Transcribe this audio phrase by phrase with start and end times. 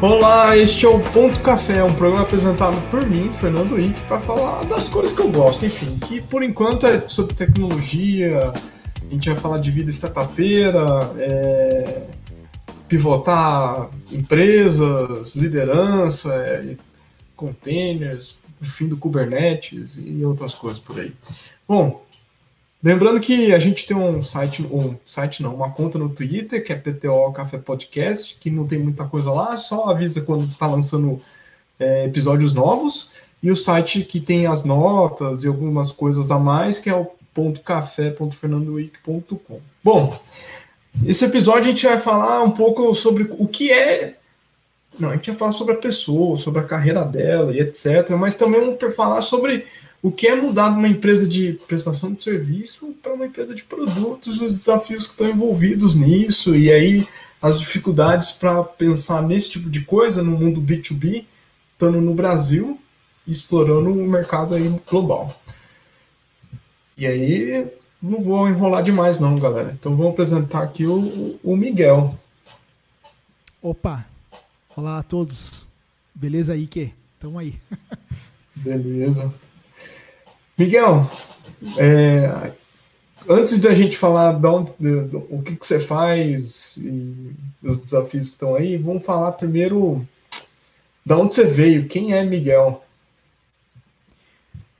[0.00, 4.64] Olá, este é o Ponto Café, um programa apresentado por mim, Fernando Inc, para falar
[4.64, 9.40] das coisas que eu gosto, enfim, que por enquanto é sobre tecnologia, a gente vai
[9.40, 12.02] falar de vida startupeira, é,
[12.88, 16.76] pivotar empresas, liderança, é,
[17.34, 21.12] containers, o fim do Kubernetes e outras coisas por aí.
[21.66, 22.04] Bom,
[22.82, 26.72] Lembrando que a gente tem um site, um site não, uma conta no Twitter, que
[26.72, 31.20] é PTO Café Podcast, que não tem muita coisa lá, só avisa quando está lançando
[31.78, 33.14] é, episódios novos.
[33.42, 37.10] E o site que tem as notas e algumas coisas a mais, que é o
[37.64, 39.60] .café.fernandowick.com.
[39.82, 40.16] Bom,
[41.04, 44.16] esse episódio a gente vai falar um pouco sobre o que é.
[44.98, 48.10] Não, a gente vai falar sobre a pessoa, sobre a carreira dela e etc.
[48.18, 49.66] Mas também vamos falar sobre
[50.02, 53.64] o que é mudar de uma empresa de prestação de serviço para uma empresa de
[53.64, 57.06] produtos, os desafios que estão envolvidos nisso, e aí
[57.42, 61.24] as dificuldades para pensar nesse tipo de coisa no mundo B2B,
[61.72, 62.78] estando no Brasil
[63.26, 65.36] e explorando o mercado aí global.
[66.96, 67.66] E aí,
[68.02, 69.76] não vou enrolar demais não, galera.
[69.78, 72.18] Então vamos apresentar aqui o, o Miguel.
[73.62, 74.04] Opa!
[74.76, 75.66] Olá a todos.
[76.14, 76.92] Beleza aí, que?
[77.20, 77.60] Tamo aí.
[78.54, 79.32] Beleza.
[80.58, 81.08] Miguel,
[81.76, 82.52] é,
[83.28, 87.32] antes da gente falar de onde, de, de, o que, que, você faz e
[87.62, 90.04] dos desafios que estão aí, vamos falar primeiro
[91.06, 92.84] de onde você veio, quem é Miguel?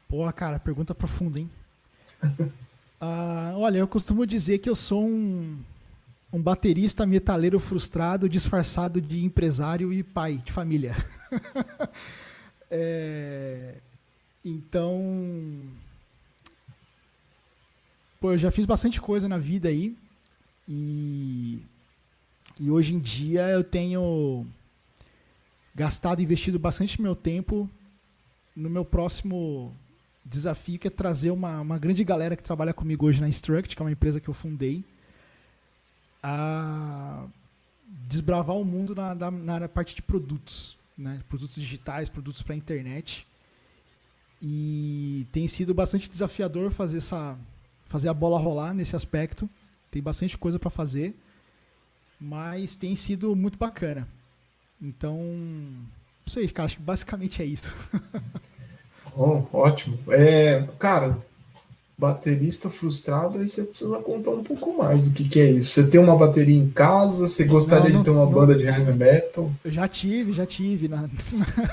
[0.08, 1.50] Pô, cara, pergunta profunda, hein?
[3.00, 5.56] uh, olha, eu costumo dizer que eu sou um,
[6.32, 10.96] um baterista metaleiro frustrado, disfarçado de empresário e pai de família.
[12.68, 13.74] é,
[14.44, 15.60] então.
[18.20, 19.96] Pô, eu já fiz bastante coisa na vida aí.
[20.68, 21.60] E.
[22.60, 24.44] E hoje em dia eu tenho
[25.74, 27.70] gastado investido bastante meu tempo
[28.56, 29.72] no meu próximo
[30.24, 33.80] desafio, que é trazer uma, uma grande galera que trabalha comigo hoje na Instruct, que
[33.80, 34.84] é uma empresa que eu fundei,
[36.20, 37.24] a
[37.86, 41.22] desbravar o mundo na, na, na parte de produtos, né?
[41.28, 43.26] produtos digitais, produtos para a internet.
[44.40, 47.36] E tem sido bastante desafiador fazer essa
[47.86, 49.48] fazer a bola rolar nesse aspecto.
[49.90, 51.16] Tem bastante coisa para fazer,
[52.20, 54.06] mas tem sido muito bacana.
[54.80, 55.88] Então, não
[56.26, 57.74] sei, cara, acho que basicamente é isso.
[59.16, 59.98] oh, ótimo.
[60.08, 61.18] É, cara,
[61.98, 65.70] baterista frustrado, aí você precisa contar um pouco mais do que, que é isso.
[65.70, 67.26] Você tem uma bateria em casa?
[67.26, 69.50] Você gostaria não, não, de ter uma não, banda de heavy metal?
[69.64, 70.86] Eu já tive, já tive.
[70.86, 71.10] Na,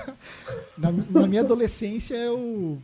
[0.79, 2.79] na, na minha adolescência, eu.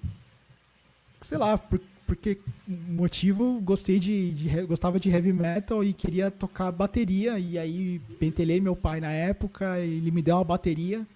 [1.20, 2.38] Sei lá, por, porque
[2.68, 7.40] motivo gostei de, de, gostava de heavy metal e queria tocar bateria.
[7.40, 11.08] E aí pentelhei meu pai na época, ele me deu uma bateria.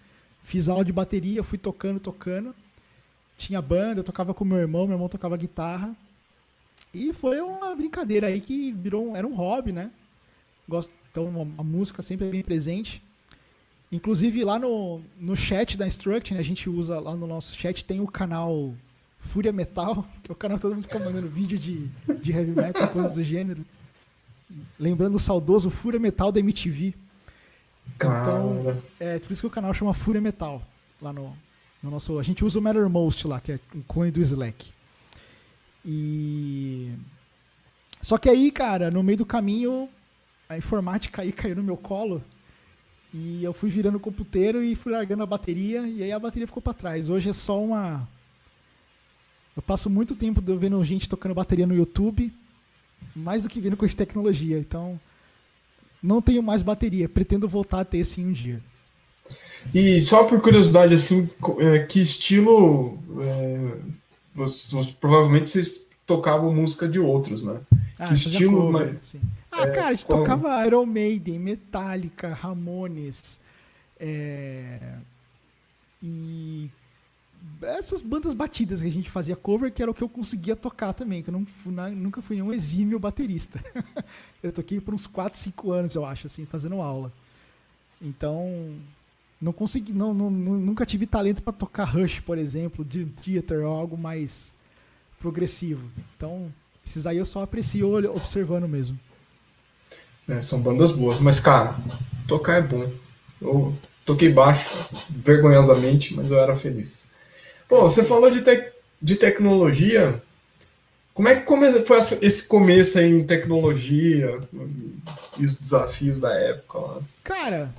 [0.42, 2.56] Fiz aula de bateria, fui tocando, tocando.
[3.38, 5.96] Tinha banda, eu tocava com meu irmão, meu irmão tocava guitarra.
[6.94, 9.92] E foi uma brincadeira aí que virou era um hobby, né?
[10.68, 13.02] Gosto, então a música sempre é bem presente.
[13.92, 17.86] Inclusive lá no, no chat da Instruct, né, a gente usa lá no nosso chat,
[17.86, 18.74] tem o canal
[19.20, 21.88] Fúria Metal, que é o canal que todo mundo fica mandando vídeo de,
[22.22, 23.66] de heavy metal, coisas do gênero.
[24.80, 26.94] Lembrando o saudoso Fúria Metal da MTV.
[27.96, 30.62] Então, é por isso que o canal chama Fúria Metal.
[31.02, 31.36] Lá no,
[31.82, 32.20] no nosso.
[32.20, 34.75] A gente usa o Mattermost lá, que é um clone do Slack.
[35.86, 36.92] E.
[38.02, 39.88] Só que aí, cara, no meio do caminho,
[40.50, 42.22] a informática aí caiu no meu colo.
[43.14, 45.88] E eu fui virando o computeiro e fui largando a bateria.
[45.88, 47.10] E aí a bateria ficou para trás.
[47.10, 48.08] Hoje é só uma.
[49.56, 52.34] Eu passo muito tempo vendo gente tocando bateria no YouTube.
[53.16, 54.58] Mais do que vendo coisa de tecnologia.
[54.58, 55.00] Então.
[56.02, 57.08] Não tenho mais bateria.
[57.08, 58.62] Pretendo voltar a ter sim um dia.
[59.74, 61.30] E só por curiosidade, assim,
[61.60, 63.00] é, que estilo.
[63.22, 64.05] É
[65.00, 67.62] provavelmente vocês tocavam música de outros, né?
[67.98, 68.72] Ah, que estilo.
[68.72, 69.16] Cover, mas,
[69.52, 73.40] ah, é, cara, a gente tocava Iron Maiden, Metallica, Ramones.
[74.00, 74.98] É...
[76.04, 76.70] E
[77.62, 80.94] essas bandas batidas que a gente fazia cover, que era o que eu conseguia tocar
[80.94, 83.64] também, que eu não, nunca fui nenhum exímio baterista.
[84.44, 87.12] eu toquei por uns 4, 5 anos, eu acho, assim, fazendo aula.
[88.02, 88.76] Então,
[89.42, 93.76] não consegui, não, não, nunca tive talento para tocar Rush, por exemplo, de theater ou
[93.76, 94.54] algo mais
[95.20, 95.90] progressivo.
[96.16, 96.52] Então,
[96.86, 99.00] esses aí eu só aprecio observando mesmo.
[100.28, 101.76] É, são bandas boas, mas cara,
[102.28, 102.90] tocar é bom.
[103.42, 107.12] Eu toquei baixo, vergonhosamente, mas eu era feliz.
[107.68, 108.72] Pô, você falou de, te
[109.02, 110.22] de tecnologia.
[111.14, 114.40] Como é que come foi esse começo aí em tecnologia
[115.40, 117.02] e os desafios da época lá?
[117.24, 117.74] Cara,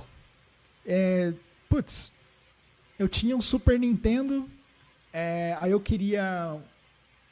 [0.85, 1.33] é,
[1.69, 2.11] putz,
[2.97, 4.49] eu tinha um Super Nintendo,
[5.13, 6.57] é, aí eu queria.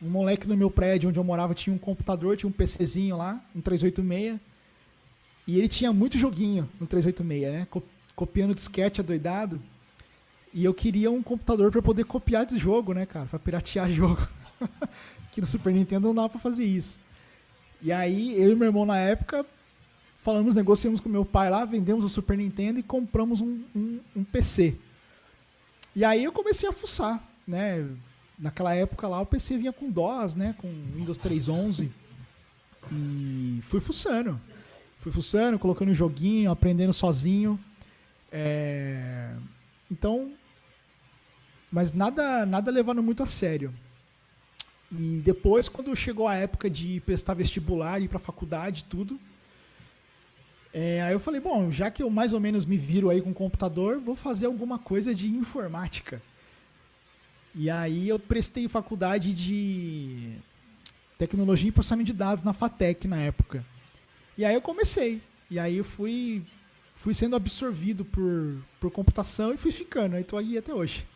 [0.02, 3.42] Um moleque no meu prédio onde eu morava tinha um computador, tinha um PCzinho lá,
[3.56, 4.40] um 386.
[5.48, 7.68] E ele tinha muito joguinho no 386, né?
[8.16, 9.62] Copiando disquete adoidado.
[10.54, 13.26] E eu queria um computador para poder copiar de jogo, né, cara?
[13.26, 14.28] Pra piratear jogo.
[15.32, 17.00] que no Super Nintendo não dá pra fazer isso.
[17.82, 19.46] E aí, eu e meu irmão na época,
[20.26, 24.24] falamos, negociamos com meu pai lá, vendemos o Super Nintendo e compramos um, um, um
[24.24, 24.76] PC.
[25.96, 27.88] E aí eu comecei a fuçar, né?
[28.38, 30.56] Naquela época lá o PC vinha com DOS, né?
[30.58, 31.92] Com Windows 3.11.
[32.92, 34.42] E fui fuçando.
[35.00, 37.60] Fui fuçando, colocando joguinho, aprendendo sozinho.
[38.32, 39.32] É...
[39.92, 40.32] Então,
[41.72, 43.72] mas nada, nada levando muito a sério.
[44.92, 49.20] E depois, quando chegou a época de prestar vestibular ir pra faculdade e tudo,
[50.78, 53.30] é, aí eu falei, bom, já que eu mais ou menos me viro aí com
[53.30, 56.22] o computador, vou fazer alguma coisa de informática.
[57.56, 60.34] E aí eu prestei faculdade de
[61.18, 63.66] tecnologia e processamento de dados na FATEC na época.
[64.38, 65.22] E aí eu comecei.
[65.50, 66.44] E aí eu fui,
[66.94, 70.18] fui sendo absorvido por, por computação e fui ficando.
[70.18, 71.08] Aí tô aí até hoje.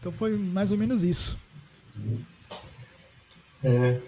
[0.00, 1.38] Então foi mais ou menos isso.
[3.62, 4.00] É,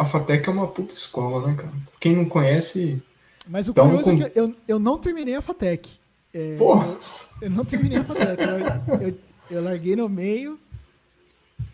[0.00, 1.72] a FATEC é uma puta escola, né, cara?
[2.00, 3.00] Quem não conhece.
[3.46, 5.90] Mas o curioso é que eu, eu não terminei a FATEC.
[6.34, 6.88] É, Porra!
[6.88, 7.00] Eu,
[7.42, 8.42] eu, não terminei a FATEC.
[8.42, 9.18] eu, eu,
[9.50, 10.58] eu larguei no meio.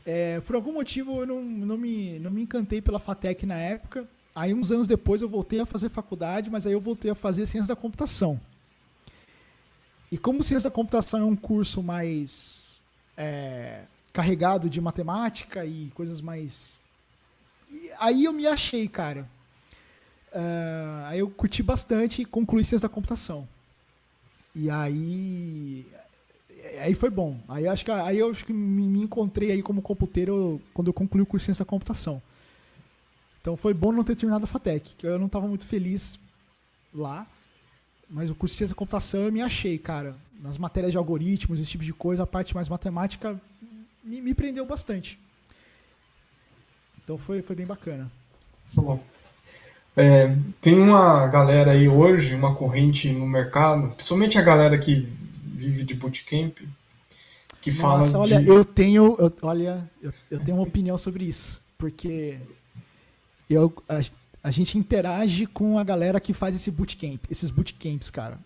[0.04, 4.06] É, por algum motivo eu não, não, me, não me encantei pela FATEC na época.
[4.34, 7.46] Aí uns anos depois eu voltei a fazer faculdade, mas aí eu voltei a fazer
[7.46, 8.40] ciência da computação.
[10.10, 12.82] E como ciência da computação é um curso mais
[13.16, 13.82] é,
[14.12, 16.80] carregado de matemática e coisas mais.
[17.70, 19.28] E aí eu me achei, cara.
[20.34, 23.46] Uh, aí eu curti bastante e concluí ciência da computação.
[24.55, 25.87] E aí.
[26.81, 27.38] Aí foi bom.
[27.49, 31.23] Aí acho que aí eu acho que me, encontrei aí como computeiro quando eu concluí
[31.23, 32.23] o curso de ciência da computação.
[33.40, 36.19] Então foi bom não ter terminado a FATEC, que eu não estava muito feliz
[36.94, 37.26] lá.
[38.08, 40.17] Mas o curso de ciência da computação eu me achei, cara.
[40.40, 43.40] Nas matérias de algoritmos, esse tipo de coisa, a parte mais matemática
[44.02, 45.19] me, me prendeu bastante.
[47.02, 48.11] Então foi, foi bem bacana.
[48.75, 49.02] Tá bom.
[49.96, 55.06] É, tem uma galera aí hoje, uma corrente no mercado, principalmente a galera que
[55.44, 56.58] vive de bootcamp,
[57.60, 58.48] que Nossa, fala olha, de...
[58.48, 62.38] eu tenho, eu, olha, eu, eu tenho uma opinião sobre isso, porque
[63.48, 63.72] eu,
[64.42, 68.38] a gente interage com a galera que faz esse bootcamp, esses bootcamps, cara.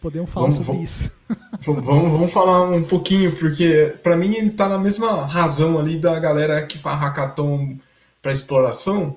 [0.00, 1.12] Podemos falar vamos, sobre vamos, isso.
[1.64, 6.18] Vamos, vamos falar um pouquinho, porque para mim ele tá na mesma razão ali da
[6.18, 7.78] galera que faz hackathon
[8.20, 9.16] para exploração.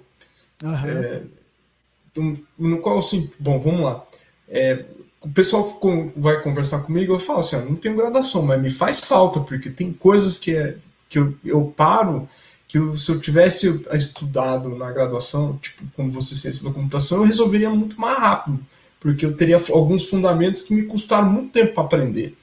[0.63, 2.37] Uhum.
[2.57, 4.05] No qual, assim, bom, vamos lá.
[4.47, 4.85] É,
[5.21, 5.79] o pessoal
[6.15, 9.91] vai conversar comigo, eu falo assim, não tenho graduação, mas me faz falta, porque tem
[9.91, 10.77] coisas que, é,
[11.09, 12.27] que eu, eu paro
[12.67, 17.23] que eu, se eu tivesse estudado na graduação, tipo, como você ciência da computação, eu
[17.23, 18.59] resolveria muito mais rápido,
[18.99, 22.35] porque eu teria alguns fundamentos que me custaram muito tempo para aprender.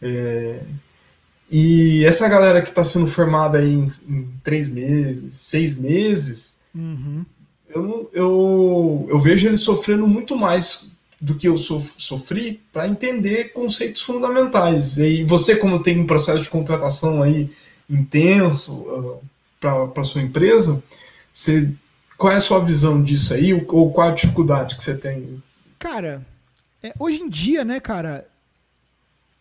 [0.00, 0.60] É,
[1.50, 7.24] e essa galera que está sendo formada aí em, em, três meses, seis meses, uhum.
[7.68, 14.02] Eu, eu, eu vejo eles sofrendo muito mais do que eu sofri para entender conceitos
[14.02, 14.98] fundamentais.
[14.98, 17.50] E você, como tem um processo de contratação aí
[17.88, 19.20] intenso,
[19.58, 20.82] para sua empresa,
[21.32, 21.72] você,
[22.16, 23.52] qual é a sua visão disso aí?
[23.54, 25.42] Ou qual a dificuldade que você tem?
[25.78, 26.24] Cara,
[26.82, 28.28] é, hoje em dia, né, cara,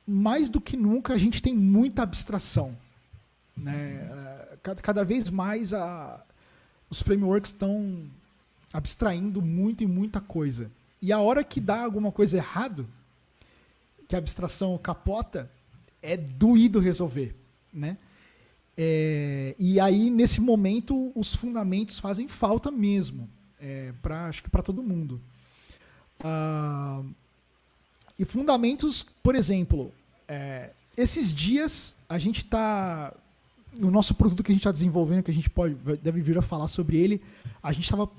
[0.07, 2.75] mais do que nunca a gente tem muita abstração.
[3.55, 4.09] Né?
[4.11, 6.21] É, cada, cada vez mais a,
[6.89, 8.09] os frameworks estão
[8.71, 10.71] abstraindo muito e muita coisa.
[11.01, 12.87] E a hora que dá alguma coisa errado,
[14.07, 15.49] que a abstração capota,
[16.01, 17.35] é doído resolver,
[17.73, 17.97] né?
[18.77, 24.61] É, e aí, nesse momento, os fundamentos fazem falta mesmo, é, pra, acho que para
[24.61, 25.21] todo mundo.
[26.19, 27.01] Ah,
[28.17, 29.91] e fundamentos, por exemplo,
[30.27, 33.13] é, esses dias a gente está.
[33.77, 36.41] No nosso produto que a gente está desenvolvendo, que a gente pode, deve vir a
[36.41, 37.21] falar sobre ele,
[37.61, 38.09] a gente estava.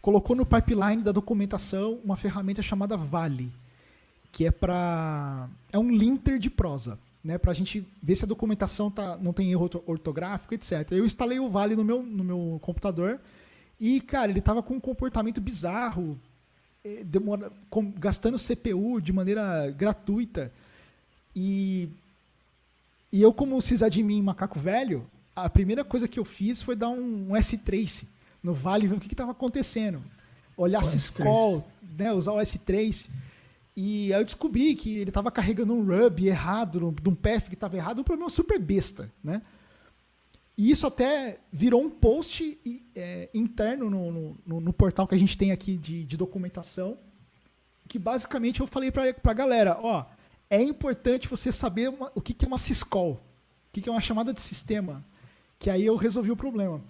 [0.00, 3.52] colocou no pipeline da documentação uma ferramenta chamada Vale,
[4.32, 5.48] que é para.
[5.72, 9.32] é um linter de prosa né, para a gente ver se a documentação tá, não
[9.32, 10.90] tem erro ortográfico, etc.
[10.92, 13.20] Eu instalei o Vale no meu, no meu computador
[13.78, 16.18] e, cara, ele estava com um comportamento bizarro,
[16.84, 20.52] eh, demora, com, gastando CPU de maneira gratuita.
[21.34, 21.88] E,
[23.12, 27.30] e eu, como sysadmin macaco velho, a primeira coisa que eu fiz foi dar um,
[27.30, 28.08] um S-Trace
[28.42, 30.02] no Vale ver o que estava acontecendo.
[30.56, 33.10] Olhar syscall, né, usar o S-Trace.
[33.76, 37.54] E aí eu descobri que ele estava carregando um rub errado, de um path que
[37.54, 39.42] estava errado, um problema super besta, né?
[40.56, 42.58] E isso até virou um post
[42.94, 46.98] é, interno no, no, no, portal que a gente tem aqui de, de documentação,
[47.88, 50.04] que basicamente eu falei para a galera, ó,
[50.50, 53.92] é importante você saber uma, o que, que é uma syscall, o que, que é
[53.92, 55.04] uma chamada de sistema,
[55.58, 56.82] que aí eu resolvi o problema.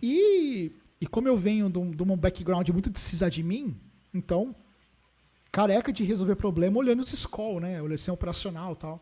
[0.00, 3.76] E, e como eu venho de um, de um background muito de mim,
[4.14, 4.54] então
[5.50, 9.00] careca de resolver problema olhando o syscall, né, olhando assim, operacional e tal.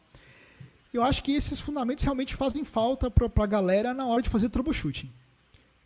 [0.93, 4.49] Eu acho que esses fundamentos realmente fazem falta para a galera na hora de fazer
[4.49, 5.13] troubleshooting.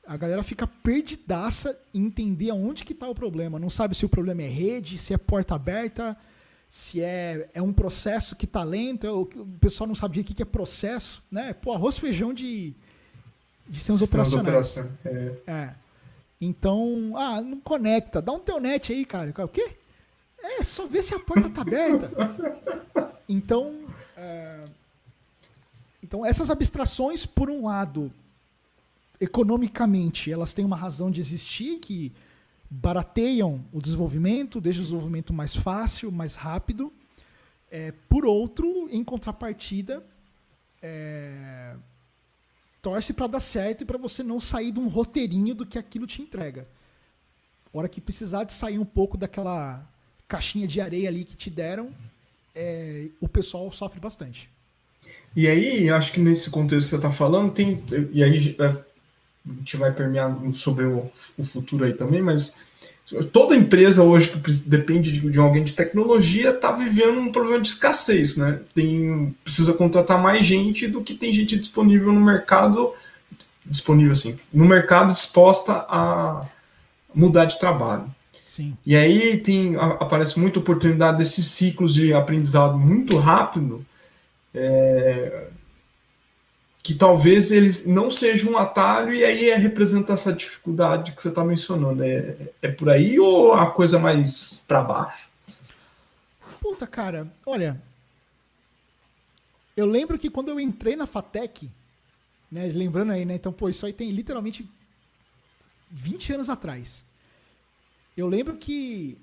[0.07, 3.59] A galera fica perdidaça em entender aonde que está o problema.
[3.59, 6.17] Não sabe se o problema é rede, se é porta aberta,
[6.75, 9.07] se é, é um processo que está lento.
[9.07, 11.23] O, o pessoal não sabe o que, que é processo.
[11.31, 11.53] Né?
[11.53, 12.75] Pô, arroz feijão de,
[13.69, 14.79] de sistemas operacionais.
[15.05, 15.37] É.
[15.47, 15.75] é.
[16.41, 18.21] Então, ah, não conecta.
[18.21, 19.33] Dá um telnet aí, cara.
[19.45, 19.77] O quê?
[20.43, 22.11] É, só ver se a porta está aberta.
[23.29, 23.85] Então,
[24.17, 24.65] é,
[26.03, 28.13] então, essas abstrações, por um lado,
[29.21, 32.13] economicamente, elas têm uma razão de existir, que
[32.81, 36.93] barateiam o desenvolvimento, deixam o desenvolvimento mais fácil, mais rápido.
[37.71, 40.05] É, por outro, em contrapartida,
[40.83, 41.77] é,
[42.83, 46.07] torce para dar certo e para você não sair de um roteirinho do que aquilo
[46.07, 46.67] te entrega.
[47.73, 49.89] hora que precisar de sair um pouco daquela
[50.27, 51.91] caixinha de areia ali que te deram,
[52.55, 54.51] é, o pessoal sofre bastante.
[55.37, 57.83] E aí, acho que nesse contexto que você está falando, tem.
[58.13, 58.85] E aí é,
[59.49, 62.57] a gente vai permear sobre o, o futuro aí também, mas
[63.33, 67.69] toda empresa hoje que depende de, de alguém de tecnologia está vivendo um problema de
[67.69, 68.61] escassez, né?
[68.75, 72.95] Tem, precisa contratar mais gente do que tem gente disponível no mercado,
[73.65, 76.47] disponível assim, no mercado disposta a
[77.15, 78.07] mudar de trabalho.
[78.49, 78.77] Sim.
[78.87, 83.85] E aí tem aparece muita oportunidade desses ciclos de aprendizado muito rápido
[84.55, 85.49] é,
[86.85, 91.31] que talvez eles não seja um atalho e aí é representa essa dificuldade que você
[91.31, 92.05] está mencionando.
[92.05, 95.31] É, é por aí ou a coisa mais para baixo?
[96.61, 97.81] Puta, cara, olha.
[99.75, 101.71] Eu lembro que quando eu entrei na Fatec,
[102.53, 103.35] né, lembrando aí, né?
[103.37, 104.69] Então, pô, isso aí tem literalmente
[105.91, 107.03] 20 anos atrás.
[108.15, 109.17] Eu lembro que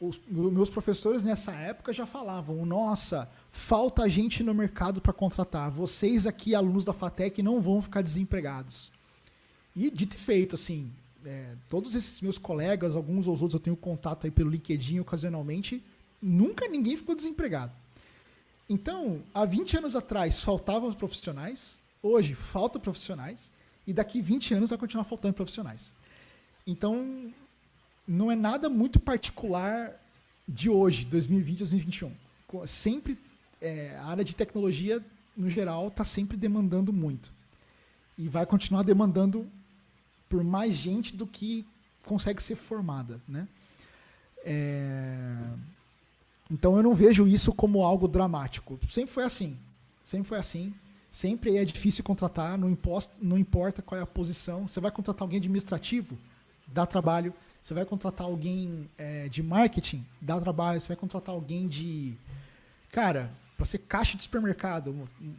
[0.00, 5.70] os meus professores nessa época já falavam: nossa, falta gente no mercado para contratar.
[5.70, 8.90] Vocês aqui, alunos da FATEC, não vão ficar desempregados.
[9.76, 10.90] E dito e feito, assim,
[11.24, 15.84] é, todos esses meus colegas, alguns ou outros eu tenho contato aí pelo LinkedIn ocasionalmente,
[16.20, 17.72] nunca ninguém ficou desempregado.
[18.68, 23.50] Então, há 20 anos atrás faltavam profissionais, hoje falta profissionais,
[23.86, 25.92] e daqui 20 anos vai continuar faltando profissionais.
[26.66, 27.30] Então,
[28.08, 30.00] não é nada muito particular
[30.48, 32.12] de hoje, 2020, 2021.
[32.66, 33.18] Sempre,
[33.62, 35.02] é, a área de tecnologia,
[35.36, 37.32] no geral, está sempre demandando muito.
[38.18, 39.46] E vai continuar demandando
[40.28, 41.64] por mais gente do que
[42.04, 43.46] consegue ser formada, né?
[44.44, 45.36] É...
[46.50, 48.78] Então eu não vejo isso como algo dramático.
[48.88, 49.56] Sempre foi assim.
[50.04, 50.74] Sempre foi assim.
[51.10, 54.66] Sempre é difícil contratar, não, imposta, não importa qual é a posição.
[54.66, 56.18] Você vai contratar alguém administrativo,
[56.66, 57.32] dá trabalho.
[57.62, 60.80] Você vai contratar alguém é, de marketing, dá trabalho.
[60.80, 62.14] Você vai contratar alguém de.
[62.90, 63.30] Cara,
[63.62, 64.90] para ser caixa de supermercado,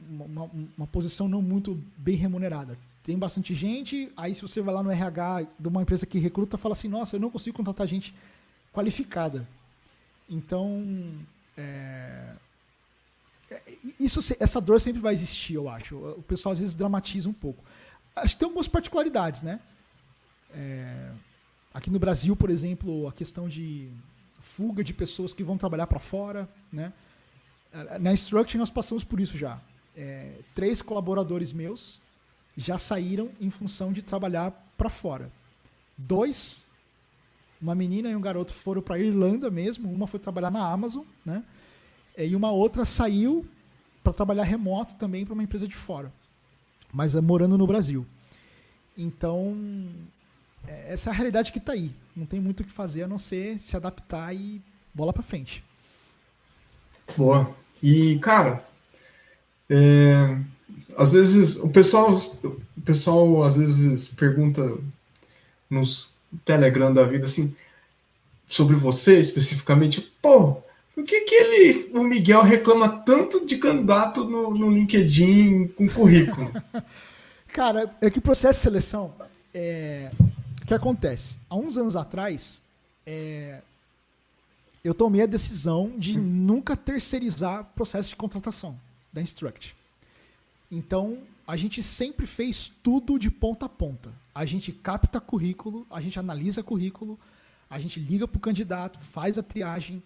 [0.09, 2.77] uma, uma, uma, posição não muito bem remunerada.
[3.03, 6.57] Tem bastante gente, aí se você vai lá no RH de uma empresa que recruta,
[6.57, 8.15] fala assim: nossa, eu não consigo contratar gente
[8.71, 9.45] qualificada.
[10.29, 10.85] Então,
[11.57, 12.33] é,
[13.51, 13.61] é
[13.99, 15.97] isso, essa dor sempre vai existir, eu acho.
[15.97, 17.61] O pessoal às vezes dramatiza um pouco.
[18.15, 19.59] Acho que tem algumas particularidades, né?
[20.53, 21.11] É,
[21.73, 23.89] Aqui no Brasil, por exemplo, a questão de
[24.39, 26.93] fuga de pessoas que vão trabalhar para fora, né?
[27.99, 29.59] Na Structure nós passamos por isso já.
[29.95, 31.99] É, três colaboradores meus
[32.55, 35.31] já saíram em função de trabalhar para fora.
[35.97, 36.65] Dois,
[37.61, 39.91] uma menina e um garoto foram para Irlanda mesmo.
[39.91, 41.43] Uma foi trabalhar na Amazon, né?
[42.17, 43.45] E uma outra saiu
[44.03, 46.11] para trabalhar remoto também para uma empresa de fora,
[46.91, 48.05] mas é morando no Brasil.
[48.95, 49.55] Então
[50.67, 51.91] é, essa é a realidade que está aí.
[52.15, 54.61] Não tem muito o que fazer a não ser se adaptar e
[54.93, 55.63] bola para frente.
[57.17, 57.62] Boa.
[57.83, 58.63] E, cara,
[59.69, 60.37] é,
[60.97, 64.77] às vezes o pessoal, o pessoal às vezes pergunta
[65.69, 67.55] nos Telegram da vida assim
[68.47, 70.57] sobre você especificamente, pô,
[70.95, 76.51] por que, que ele, o Miguel reclama tanto de candidato no, no LinkedIn com currículo?
[77.51, 79.13] Cara, é que o processo de seleção
[79.53, 80.09] é,
[80.61, 81.37] o que acontece?
[81.49, 82.61] Há uns anos atrás,
[83.05, 83.59] é,
[84.83, 88.77] eu tomei a decisão de nunca terceirizar processo de contratação
[89.11, 89.75] da Instruct.
[90.69, 94.11] Então, a gente sempre fez tudo de ponta a ponta.
[94.33, 97.17] A gente capta currículo, a gente analisa currículo,
[97.69, 100.01] a gente liga para o candidato, faz a triagem.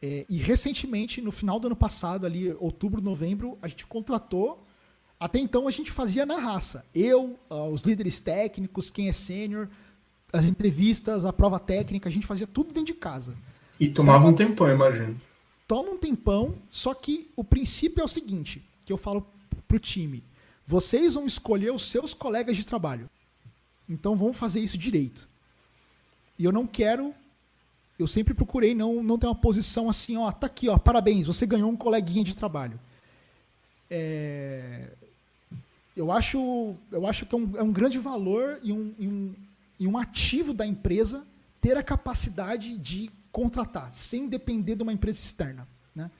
[0.00, 4.64] É, e recentemente, no final do ano passado, ali, outubro, novembro, a gente contratou.
[5.18, 6.84] Até então a gente fazia na raça.
[6.94, 9.68] Eu, uh, os líderes técnicos, quem é sênior,
[10.32, 13.34] as entrevistas, a prova técnica, a gente fazia tudo dentro de casa.
[13.78, 15.16] E tomava um tempão, imagino.
[15.68, 19.26] Toma um tempão, só que o princípio é o seguinte, que eu falo
[19.66, 20.22] pro time.
[20.66, 23.08] Vocês vão escolher os seus colegas de trabalho.
[23.88, 25.28] Então vamos fazer isso direito.
[26.38, 27.14] E eu não quero.
[27.98, 31.46] Eu sempre procurei não, não ter uma posição assim, ó, tá aqui, ó, parabéns, você
[31.46, 32.78] ganhou um coleguinha de trabalho.
[33.90, 34.90] É,
[35.96, 39.34] eu acho, eu acho que é um, é um grande valor e um, e, um,
[39.80, 41.26] e um ativo da empresa
[41.58, 45.68] ter a capacidade de contratar, sem depender de uma empresa externa.
[45.94, 46.10] Né?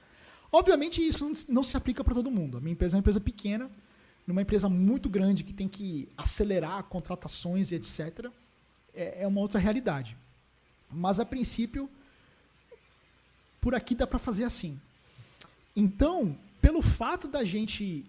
[0.51, 2.59] Obviamente, isso não, se aplica para todo mundo.
[2.59, 3.71] A minha empresa é uma empresa pequena,
[4.27, 8.27] numa empresa muito grande que tem que acelerar contratações e etc.,
[8.93, 10.15] é, é uma outra realidade.
[10.91, 11.89] Mas, a princípio,
[13.59, 14.79] por aqui dá para fazer assim.
[15.75, 18.05] Então, pelo fato da gente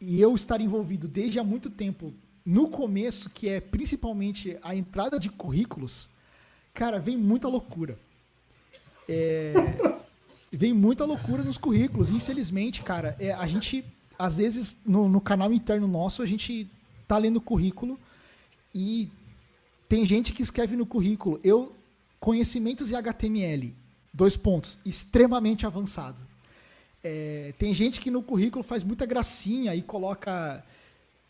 [0.00, 2.14] e eu estar envolvido desde há muito tempo
[2.46, 6.08] no começo, que é principalmente a entrada de currículos,
[6.72, 7.98] cara, vem muita loucura.
[9.08, 9.54] É,
[10.52, 12.10] vem muita loucura nos currículos.
[12.10, 13.84] Infelizmente, cara, é, a gente,
[14.18, 16.68] às vezes, no, no canal interno nosso, a gente
[17.08, 17.98] tá lendo currículo
[18.74, 19.10] e
[19.88, 21.74] tem gente que escreve no currículo, eu,
[22.18, 23.74] conhecimentos em HTML,
[24.12, 26.22] dois pontos, extremamente avançado.
[27.04, 30.64] É, tem gente que no currículo faz muita gracinha e coloca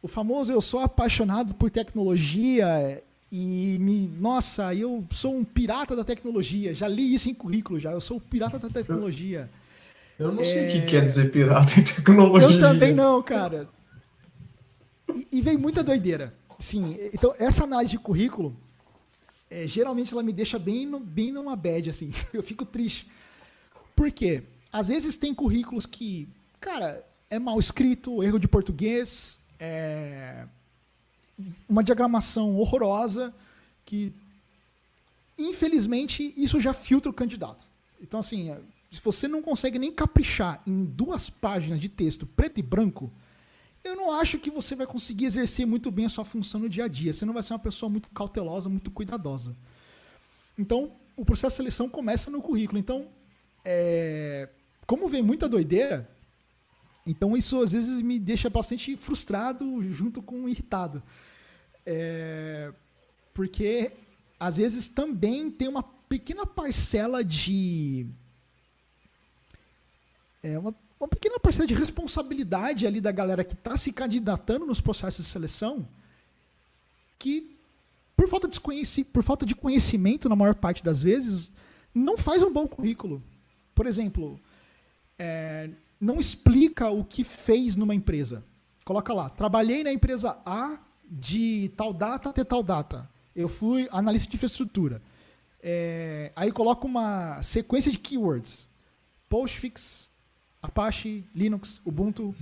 [0.03, 3.03] o famoso eu sou apaixonado por tecnologia
[3.35, 6.75] e me, nossa, eu sou um pirata da tecnologia.
[6.75, 7.91] Já li isso em currículo já.
[7.91, 9.49] Eu sou o pirata da tecnologia.
[10.19, 10.45] Eu não é...
[10.45, 12.47] sei o que quer dizer pirata em tecnologia.
[12.47, 13.67] Eu também não, cara.
[15.15, 16.35] E, e vem muita doideira.
[16.59, 18.55] Sim, então essa análise de currículo,
[19.51, 22.13] é, geralmente ela me deixa bem, no, bem numa bad, assim.
[22.35, 23.11] Eu fico triste.
[23.97, 24.43] Por quê?
[24.71, 26.29] Às vezes tem currículos que,
[26.61, 30.45] cara, é mal escrito, erro de português, é
[31.69, 33.35] uma diagramação horrorosa
[33.85, 34.13] que,
[35.39, 37.67] infelizmente, isso já filtra o candidato.
[38.01, 38.55] Então, assim,
[38.91, 43.11] se você não consegue nem caprichar em duas páginas de texto preto e branco,
[43.83, 46.85] eu não acho que você vai conseguir exercer muito bem a sua função no dia
[46.85, 47.13] a dia.
[47.13, 49.57] Você não vai ser uma pessoa muito cautelosa, muito cuidadosa.
[50.59, 52.79] Então, o processo de seleção começa no currículo.
[52.79, 53.09] Então,
[53.65, 54.49] é,
[54.87, 56.09] como vem muita doideira,
[57.07, 61.03] então isso às vezes me deixa bastante frustrado junto com irritado.
[61.85, 62.73] É,
[63.35, 63.93] porque
[64.39, 68.07] às vezes também tem uma pequena parcela de.
[70.43, 74.81] É, uma, uma pequena parcela de responsabilidade ali da galera que está se candidatando nos
[74.81, 75.87] processos de seleção
[77.23, 77.57] que,
[78.17, 78.61] por falta, de
[79.05, 81.53] por falta de conhecimento, na maior parte das vezes,
[81.95, 83.23] não faz um bom currículo.
[83.73, 84.41] Por exemplo,
[85.17, 85.71] é,
[86.03, 88.43] não explica o que fez numa empresa.
[88.85, 93.09] Coloca lá, trabalhei na empresa A de tal data até tal data.
[93.37, 95.01] Eu fui analista de infraestrutura.
[95.63, 98.67] É, aí coloca uma sequência de keywords.
[99.29, 100.09] Postfix,
[100.61, 102.35] Apache, Linux, Ubuntu,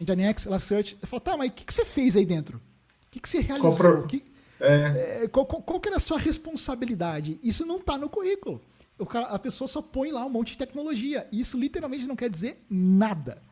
[0.00, 0.96] Nginx, Elasticsearch.
[1.02, 2.58] Eu falo, tá, mas o que, que você fez aí dentro?
[2.58, 3.76] O que, que você realizou?
[3.76, 4.22] Qual, que,
[4.60, 5.24] é...
[5.24, 7.40] É, qual, qual, qual que era a sua responsabilidade?
[7.42, 8.60] Isso não está no currículo
[9.06, 11.28] cara, a pessoa só põe lá um monte de tecnologia.
[11.32, 13.42] E isso literalmente não quer dizer nada.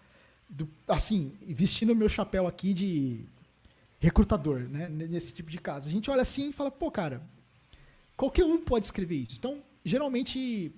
[0.48, 3.24] Do, assim, vestindo o meu chapéu aqui de
[3.98, 4.88] recrutador, né?
[4.88, 5.88] Nesse tipo de caso.
[5.88, 7.22] A gente olha assim e fala, pô, cara,
[8.16, 9.37] qualquer um pode escrever isso.
[9.38, 10.72] Então, geralmente,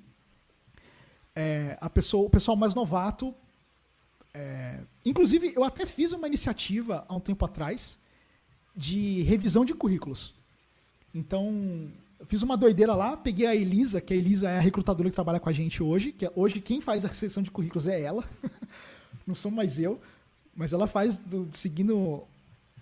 [1.35, 3.35] é, a pessoa, o pessoal mais novato.
[4.35, 7.99] É, inclusive, eu até fiz uma iniciativa há um tempo atrás
[8.75, 10.35] de revisão de currículos.
[11.15, 11.91] Então,
[12.27, 15.41] fiz uma doideira lá, peguei a Elisa, que a Elisa é a recrutadora que trabalha
[15.41, 18.25] com a gente hoje, que é, hoje quem faz a seleção de currículos é ela,
[19.27, 20.01] não sou mais eu,
[20.55, 22.25] mas ela faz do, seguindo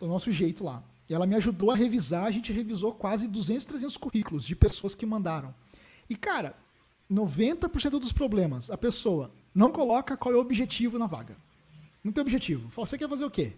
[0.00, 0.83] o nosso jeito lá.
[1.09, 4.94] E ela me ajudou a revisar, a gente revisou quase 200, 300 currículos de pessoas
[4.94, 5.55] que mandaram.
[6.09, 6.55] E cara,
[7.11, 11.37] 90% dos problemas, a pessoa não coloca qual é o objetivo na vaga.
[12.03, 12.70] Não tem objetivo.
[12.70, 13.53] Fala, você quer fazer o quê?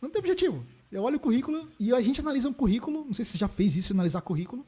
[0.00, 0.64] Não tem objetivo.
[0.90, 3.04] Eu olho o currículo e a gente analisa um currículo.
[3.04, 4.66] Não sei se você já fez isso, analisar currículo.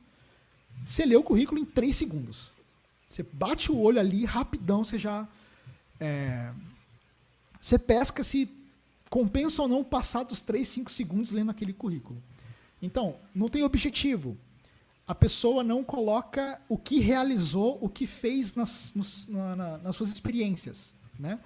[0.85, 2.51] Você lê o currículo em 3 segundos.
[3.07, 5.29] Você bate o olho ali, rapidão, você já.
[6.01, 6.53] É,
[7.61, 8.49] você pesca se
[9.11, 12.23] compensa ou não passar dos 3, 5 segundos lendo aquele currículo.
[12.81, 14.37] Então, não tem objetivo.
[15.07, 19.97] a pessoa não coloca o que realizou, o que fez nas, nos, na, na, nas
[19.97, 21.39] suas experiências, né?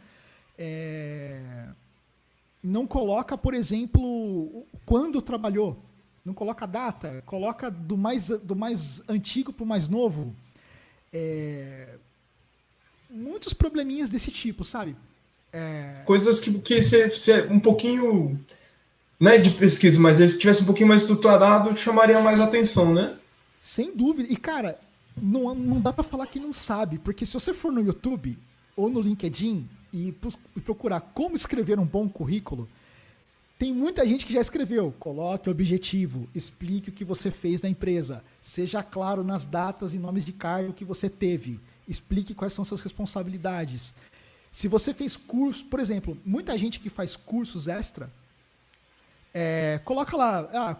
[0.56, 1.68] É,
[2.66, 5.79] não coloca, por exemplo, quando trabalhou,
[6.24, 10.35] não coloca data, coloca do mais, do mais antigo para o mais novo.
[11.12, 11.94] É,
[13.09, 14.96] muitos probleminhas desse tipo, sabe?
[15.52, 16.02] É...
[16.05, 18.38] Coisas que, que se, se um pouquinho
[19.20, 23.16] né, de pesquisa, mas se tivesse um pouquinho mais estruturado, chamaria mais atenção, né?
[23.57, 24.31] Sem dúvida.
[24.31, 24.76] E, cara,
[25.16, 28.37] não, não dá para falar que não sabe, porque se você for no YouTube
[28.76, 32.68] ou no LinkedIn e, procurar como escrever um bom currículo,
[33.59, 34.94] tem muita gente que já escreveu.
[34.98, 40.24] Coloque objetivo, explique o que você fez na empresa, seja claro nas datas e nomes
[40.24, 43.94] de cargo que você teve, explique quais são suas responsabilidades.
[44.50, 48.11] Se você fez curso, por exemplo, muita gente que faz cursos extra,
[49.32, 50.76] é, coloca lá, ah,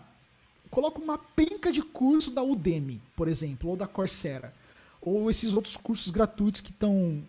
[0.70, 4.52] coloca uma penca de curso da Udemy, por exemplo, ou da Coursera,
[5.00, 7.22] ou esses outros cursos gratuitos que estão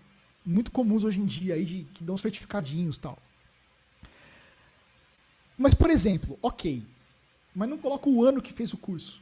[0.48, 3.18] muito comuns hoje em dia, aí de, que dão certificadinhos tal.
[5.58, 6.84] Mas, por exemplo, ok,
[7.54, 9.22] mas não coloca o ano que fez o curso.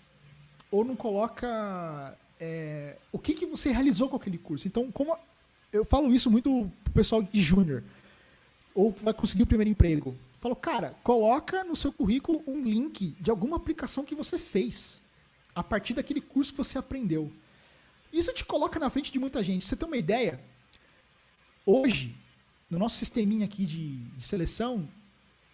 [0.69, 4.67] Ou não coloca é, o que, que você realizou com aquele curso.
[4.67, 5.17] Então, como
[5.71, 7.83] eu falo isso muito pro pessoal de júnior,
[8.73, 10.15] ou vai conseguir o primeiro emprego.
[10.39, 15.01] Falo, cara, coloca no seu currículo um link de alguma aplicação que você fez
[15.55, 17.31] a partir daquele curso que você aprendeu.
[18.11, 19.65] Isso te coloca na frente de muita gente.
[19.65, 20.39] Você tem uma ideia?
[21.65, 22.15] Hoje,
[22.69, 24.87] no nosso sisteminha aqui de, de seleção,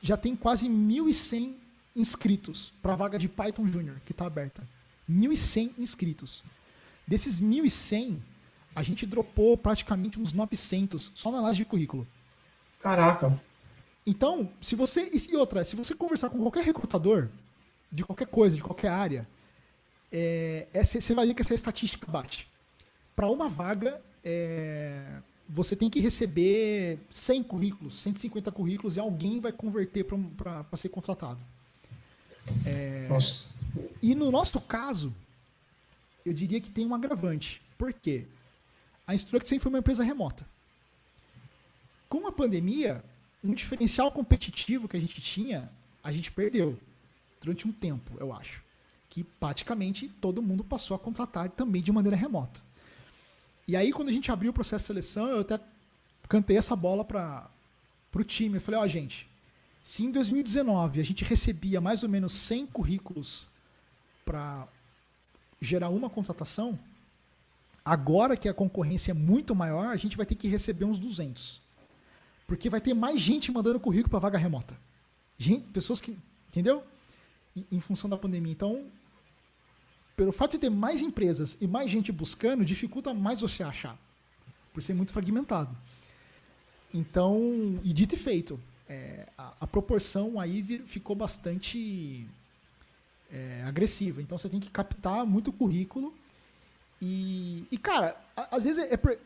[0.01, 1.55] já tem quase 1.100
[1.95, 4.67] inscritos para a vaga de Python Junior que está aberta.
[5.09, 6.43] 1.100 inscritos.
[7.07, 8.17] Desses 1.100,
[8.75, 12.07] a gente dropou praticamente uns 900 só na laje de currículo.
[12.81, 13.39] Caraca.
[14.05, 15.11] Então, se você.
[15.13, 17.29] E outra, se você conversar com qualquer recrutador,
[17.91, 19.27] de qualquer coisa, de qualquer área,
[20.11, 22.47] é, é, você vai ver que essa estatística bate.
[23.15, 25.21] Para uma vaga, é,
[25.53, 31.41] você tem que receber 100 currículos, 150 currículos e alguém vai converter para ser contratado.
[32.65, 33.07] É.
[34.01, 35.13] E no nosso caso,
[36.25, 37.61] eu diria que tem um agravante.
[37.77, 38.25] Por quê?
[39.05, 40.45] A Instruct sempre foi uma empresa remota.
[42.07, 43.03] Com a pandemia,
[43.43, 45.69] um diferencial competitivo que a gente tinha,
[46.01, 46.79] a gente perdeu
[47.41, 48.61] durante um tempo, eu acho.
[49.09, 52.61] Que praticamente todo mundo passou a contratar também de maneira remota.
[53.67, 55.59] E aí, quando a gente abriu o processo de seleção, eu até
[56.27, 57.49] cantei essa bola para
[58.13, 58.55] o time.
[58.57, 59.29] Eu falei: Ó, oh, gente,
[59.83, 63.47] se em 2019 a gente recebia mais ou menos 100 currículos
[64.23, 64.67] para
[65.59, 66.77] gerar uma contratação,
[67.83, 71.61] agora que a concorrência é muito maior, a gente vai ter que receber uns 200.
[72.47, 74.77] Porque vai ter mais gente mandando currículo para vaga remota.
[75.37, 76.17] Gente, pessoas que.
[76.49, 76.83] Entendeu?
[77.55, 78.51] Em, em função da pandemia.
[78.51, 78.85] Então,
[80.21, 83.97] pelo fato de ter mais empresas e mais gente buscando, dificulta mais você achar.
[84.71, 85.75] Por ser muito fragmentado.
[86.93, 92.27] Então, e dito e feito, é, a, a, proporção aí ficou bastante
[93.33, 94.21] é, agressiva.
[94.21, 96.13] Então você tem que captar muito currículo.
[97.01, 99.17] E, e cara, a, às vezes é, é por,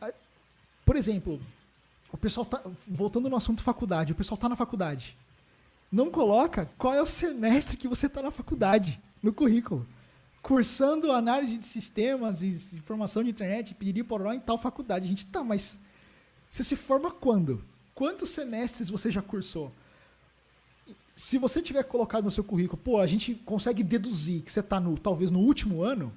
[0.86, 1.42] por exemplo,
[2.10, 2.62] o pessoal tá.
[2.88, 5.14] Voltando no assunto faculdade, o pessoal tá na faculdade.
[5.92, 9.86] Não coloca qual é o semestre que você tá na faculdade no currículo.
[10.46, 15.06] Cursando análise de sistemas e informação de internet, pediria por em tal faculdade.
[15.06, 15.80] A gente tá, mas
[16.52, 17.66] você se forma quando?
[17.96, 19.72] Quantos semestres você já cursou?
[21.16, 24.80] Se você tiver colocado no seu currículo, pô, a gente consegue deduzir que você está
[24.80, 26.14] no, talvez no último ano,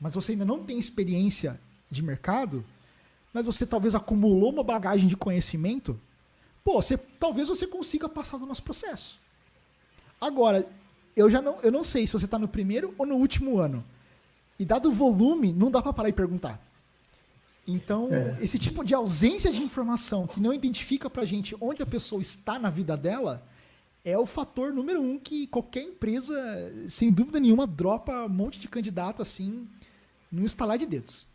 [0.00, 2.64] mas você ainda não tem experiência de mercado,
[3.32, 6.00] mas você talvez acumulou uma bagagem de conhecimento,
[6.62, 9.18] pô, você, talvez você consiga passar do nosso processo.
[10.20, 10.64] Agora,
[11.16, 13.82] eu já não, eu não sei se você está no primeiro ou no último ano.
[14.58, 16.60] E dado o volume, não dá para parar e perguntar.
[17.66, 18.36] Então, é.
[18.40, 22.58] esse tipo de ausência de informação que não identifica pra gente onde a pessoa está
[22.58, 23.42] na vida dela
[24.04, 28.68] é o fator número um que qualquer empresa, sem dúvida nenhuma, dropa um monte de
[28.68, 29.66] candidato assim
[30.30, 31.26] no instalar de dedos.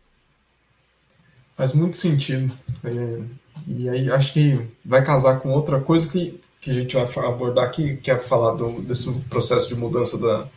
[1.54, 2.50] Faz muito sentido.
[2.82, 3.22] É,
[3.68, 7.64] e aí acho que vai casar com outra coisa que, que a gente vai abordar
[7.64, 10.48] aqui, que é falar do, desse processo de mudança da,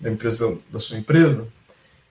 [0.00, 1.46] da empresa, da sua empresa,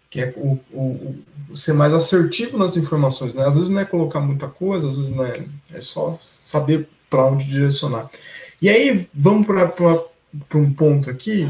[0.10, 1.16] que é o, o,
[1.52, 3.36] o, ser mais assertivo nas informações.
[3.36, 3.46] Né?
[3.46, 5.44] Às vezes não é colocar muita coisa, às vezes não é,
[5.74, 8.10] é só saber para onde direcionar.
[8.62, 11.46] E aí vamos para um ponto aqui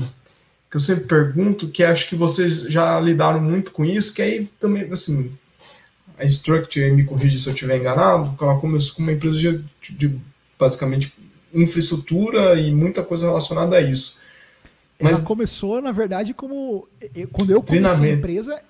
[0.71, 4.49] que eu sempre pergunto, que acho que vocês já lidaram muito com isso, que aí
[4.59, 5.31] também, assim,
[6.17, 9.63] a Structure, me corrija se eu estiver enganado, ela começou com uma empresa de,
[9.95, 10.19] de,
[10.57, 11.13] basicamente
[11.55, 14.19] infraestrutura e muita coisa relacionada a isso.
[14.99, 15.17] Mas...
[15.17, 16.87] Ela começou, na verdade, como.
[17.31, 18.61] Quando eu comecei a empresa,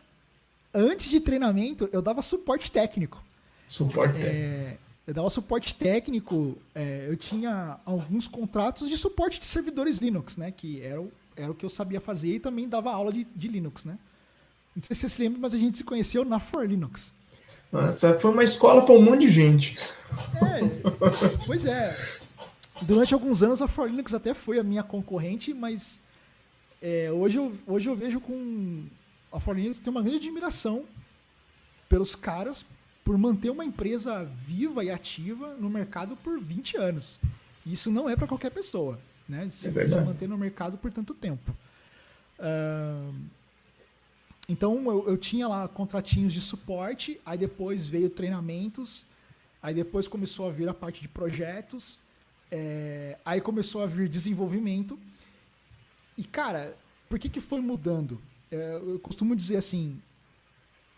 [0.74, 3.24] antes de treinamento, eu dava suporte técnico.
[3.68, 4.36] Suporte técnico.
[4.36, 10.38] É, eu dava suporte técnico, é, eu tinha alguns contratos de suporte de servidores Linux,
[10.38, 10.52] né?
[10.56, 13.48] Que era o, era o que eu sabia fazer e também dava aula de, de
[13.48, 13.98] Linux, né?
[14.76, 17.14] Não sei se você se lembra, mas a gente se conheceu na For Linux.
[17.72, 19.78] Essa foi uma escola para um monte de gente.
[20.36, 21.96] É, pois é.
[22.82, 26.02] Durante alguns anos a For Linux até foi a minha concorrente, mas
[26.82, 28.86] é, hoje, eu, hoje eu vejo com.
[29.32, 30.86] A For Linux tem uma grande admiração
[31.88, 32.66] pelos caras
[33.04, 37.20] por manter uma empresa viva e ativa no mercado por 20 anos.
[37.66, 39.48] Isso não é para qualquer pessoa, né?
[39.50, 41.56] Se, é se manter no mercado por tanto tempo.
[42.40, 43.14] Uh,
[44.48, 49.06] então eu, eu, tinha lá contratinhos de suporte, aí depois veio treinamentos,
[49.62, 52.00] aí depois começou a vir a parte de projetos,
[52.58, 54.98] é, aí começou a vir desenvolvimento.
[56.18, 56.78] E cara,
[57.10, 58.22] por que, que foi mudando?
[58.50, 60.02] É, eu costumo dizer assim: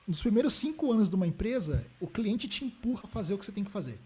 [0.07, 3.45] nos primeiros cinco anos de uma empresa, o cliente te empurra a fazer o que
[3.45, 3.97] você tem que fazer.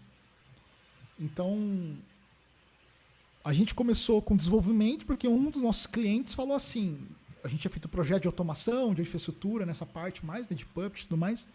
[1.20, 1.94] Então,
[3.44, 7.06] a gente começou com desenvolvimento porque um dos nossos clientes falou assim:
[7.44, 11.02] a gente tinha feito projeto de automação, de infraestrutura, nessa parte mais, né, de puppet
[11.02, 11.46] e tudo mais.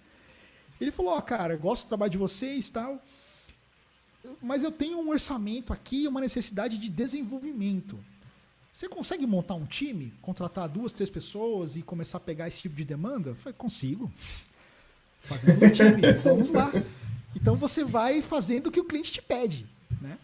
[0.80, 3.04] Ele falou: Ó, oh, cara, gosto do trabalho de vocês tal,
[4.42, 7.98] mas eu tenho um orçamento aqui, uma necessidade de desenvolvimento.
[8.74, 12.76] Você consegue montar um time, contratar duas, três pessoas e começar a pegar esse tipo
[12.76, 13.32] de demanda?
[13.32, 14.12] Eu falei, consigo.
[15.22, 16.72] Fazendo um time, vamos lá.
[17.36, 19.66] Então você vai fazendo o que o cliente te pede,
[20.02, 20.18] né?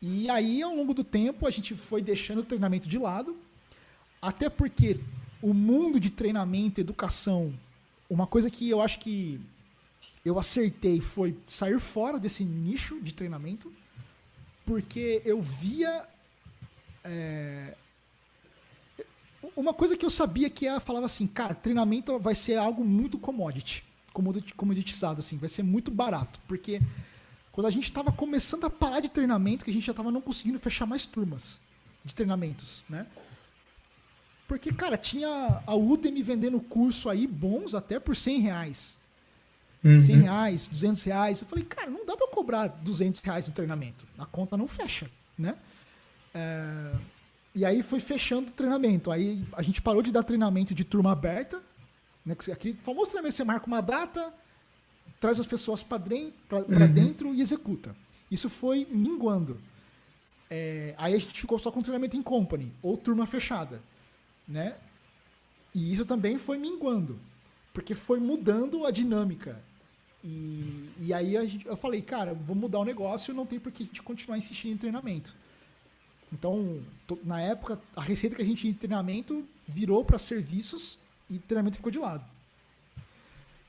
[0.00, 3.36] E aí, ao longo do tempo, a gente foi deixando o treinamento de lado,
[4.20, 4.98] até porque
[5.40, 7.52] o mundo de treinamento, educação,
[8.08, 9.40] uma coisa que eu acho que
[10.24, 13.72] eu acertei foi sair fora desse nicho de treinamento,
[14.64, 16.06] porque eu via
[17.04, 17.74] é...
[19.56, 23.18] Uma coisa que eu sabia que ela falava assim, cara, treinamento vai ser algo muito
[23.18, 23.84] commodity,
[24.56, 26.80] comoditizado, assim, vai ser muito barato, porque
[27.50, 30.20] quando a gente estava começando a parar de treinamento, que a gente já estava não
[30.20, 31.58] conseguindo fechar mais turmas
[32.04, 33.06] de treinamentos, né?
[34.46, 38.98] Porque, cara, tinha a Udemy vendendo curso aí bons até por 100 reais.
[39.84, 39.98] Uhum.
[39.98, 41.40] 100 reais, 200 reais.
[41.40, 44.06] Eu falei, cara, não dá pra cobrar 200 reais no treinamento.
[44.18, 45.56] A conta não fecha, né?
[46.34, 46.92] É,
[47.54, 49.10] e aí foi fechando o treinamento.
[49.10, 51.60] Aí a gente parou de dar treinamento de turma aberta.
[52.24, 54.32] Né, aqui, famoso treinamento, você marca uma data,
[55.20, 56.92] traz as pessoas para uhum.
[56.92, 57.94] dentro e executa.
[58.30, 59.60] Isso foi minguando.
[60.48, 63.82] É, aí a gente ficou só com treinamento em company, ou turma fechada.
[64.46, 64.76] Né?
[65.74, 67.18] E isso também foi minguando.
[67.72, 69.62] Porque foi mudando a dinâmica.
[70.24, 73.82] E, e aí gente, eu falei, cara, vou mudar o negócio, não tem por que
[73.82, 75.34] a gente continuar insistindo em treinamento.
[76.32, 76.80] Então,
[77.24, 81.76] na época, a receita que a gente tinha em treinamento virou para serviços e treinamento
[81.76, 82.24] ficou de lado.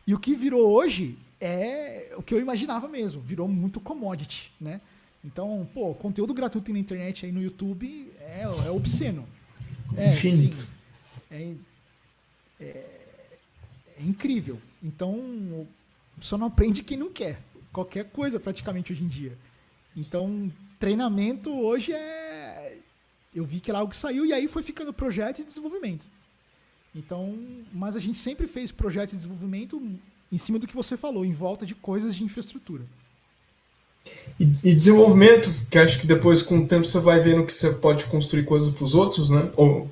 [0.07, 4.79] E o que virou hoje é o que eu imaginava mesmo, virou muito commodity, né?
[5.23, 9.25] Então, pô, conteúdo gratuito na internet aí no YouTube é, é obsceno.
[9.95, 10.49] É, Sim,
[11.31, 11.53] é,
[12.59, 12.65] é,
[13.97, 14.59] é incrível.
[14.81, 15.67] Então,
[16.23, 17.41] só não aprende quem não quer.
[17.71, 19.37] Qualquer coisa, praticamente, hoje em dia.
[19.95, 22.77] Então, treinamento hoje é.
[23.35, 26.05] Eu vi que era algo que saiu e aí foi ficando projeto e desenvolvimento.
[26.95, 27.37] Então,
[27.73, 29.81] mas a gente sempre fez projetos de desenvolvimento
[30.31, 32.83] em cima do que você falou, em volta de coisas de infraestrutura.
[34.39, 37.71] E, e desenvolvimento, que acho que depois com o tempo você vai vendo que você
[37.71, 39.51] pode construir coisas para os outros, né?
[39.57, 39.89] Ou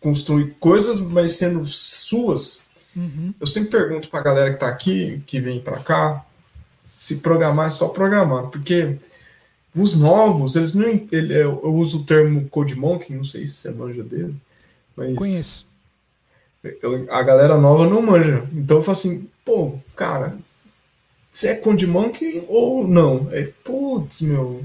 [0.00, 2.63] construir coisas, mas sendo suas.
[2.96, 3.34] Uhum.
[3.40, 6.24] Eu sempre pergunto para a galera que está aqui, que vem para cá,
[6.84, 8.96] se programar é só programar, porque
[9.74, 10.88] os novos, eles não.
[10.88, 14.34] Ele, eu uso o termo Code Monkey, não sei se você manja dele.
[14.96, 15.66] Mas Conheço.
[16.80, 18.48] Eu, a galera nova não manja.
[18.52, 20.38] Então eu falo assim, pô, cara,
[21.30, 23.28] você é Code Monkey ou não?
[23.32, 24.64] É, putz, meu.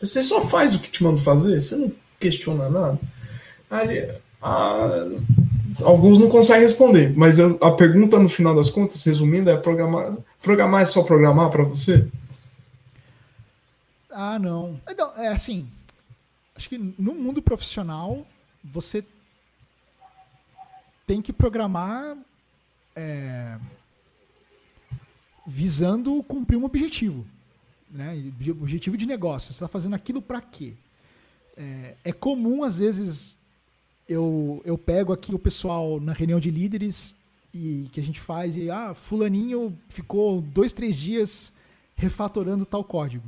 [0.00, 1.58] Você só faz o que te mando fazer?
[1.60, 2.98] Você não questiona nada?
[3.70, 4.10] Aí,
[4.42, 5.08] ah,
[5.80, 10.16] alguns não conseguem responder, mas eu, a pergunta no final das contas, resumindo, é programar.
[10.42, 12.08] Programar é só programar para você?
[14.10, 14.80] Ah, não.
[14.88, 15.68] Então, é assim.
[16.54, 18.26] Acho que no mundo profissional,
[18.62, 19.04] você
[21.06, 22.16] tem que programar
[22.94, 23.58] é,
[25.46, 27.26] visando cumprir um objetivo.
[27.90, 28.32] Né?
[28.60, 29.48] Objetivo de negócio.
[29.48, 30.74] Você está fazendo aquilo para quê?
[31.56, 33.36] É, é, comum, às vezes,
[34.08, 37.14] eu, eu pego aqui o pessoal na reunião de líderes
[37.52, 41.52] e que a gente faz e, ah, fulaninho ficou dois, três dias
[41.94, 43.24] refatorando tal código.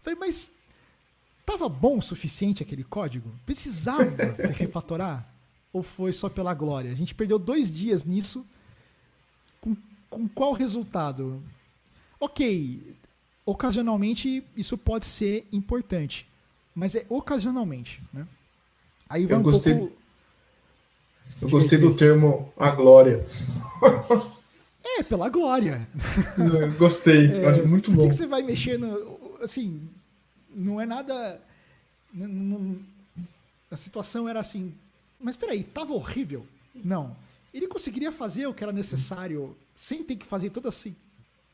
[0.00, 0.52] Falei, mas
[1.44, 3.30] tava bom o suficiente aquele código?
[3.44, 4.24] Precisava
[4.56, 5.28] refatorar?
[5.72, 6.90] ou foi só pela glória?
[6.90, 8.46] A gente perdeu dois dias nisso.
[9.60, 9.76] Com,
[10.08, 11.42] com qual resultado?
[12.18, 12.96] Ok,
[13.44, 16.26] ocasionalmente isso pode ser importante,
[16.74, 18.26] mas é ocasionalmente, né?
[19.08, 19.98] Aí vai Eu um gostei, pouco...
[21.40, 23.24] Eu gostei do termo a glória.
[24.82, 25.88] É, pela glória.
[26.76, 28.02] gostei, é, muito bom.
[28.02, 29.36] Por que, você vai mexer no.
[29.40, 29.88] Assim,
[30.52, 31.40] não é nada.
[32.12, 32.78] Não,
[33.70, 34.74] a situação era assim.
[35.20, 36.44] Mas peraí, tava horrível?
[36.74, 37.16] Não.
[37.54, 40.94] Ele conseguiria fazer o que era necessário sem ter que fazer todo esse,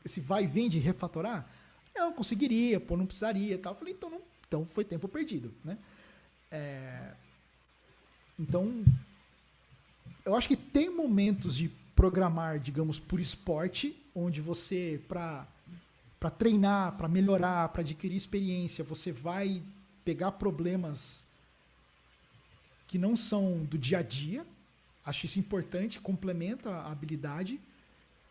[0.03, 1.47] esse vai e vem de refatorar?
[1.95, 3.73] Não, conseguiria, pô, não precisaria tal.
[3.73, 5.77] Eu falei, então, não, então foi tempo perdido, né?
[6.51, 7.11] É,
[8.39, 8.83] então,
[10.25, 15.47] eu acho que tem momentos de programar, digamos, por esporte, onde você, para
[16.19, 19.61] para treinar, para melhorar, para adquirir experiência, você vai
[20.03, 21.23] pegar problemas
[22.87, 24.43] que não são do dia a dia.
[25.05, 27.59] Acho isso importante, complementa a habilidade.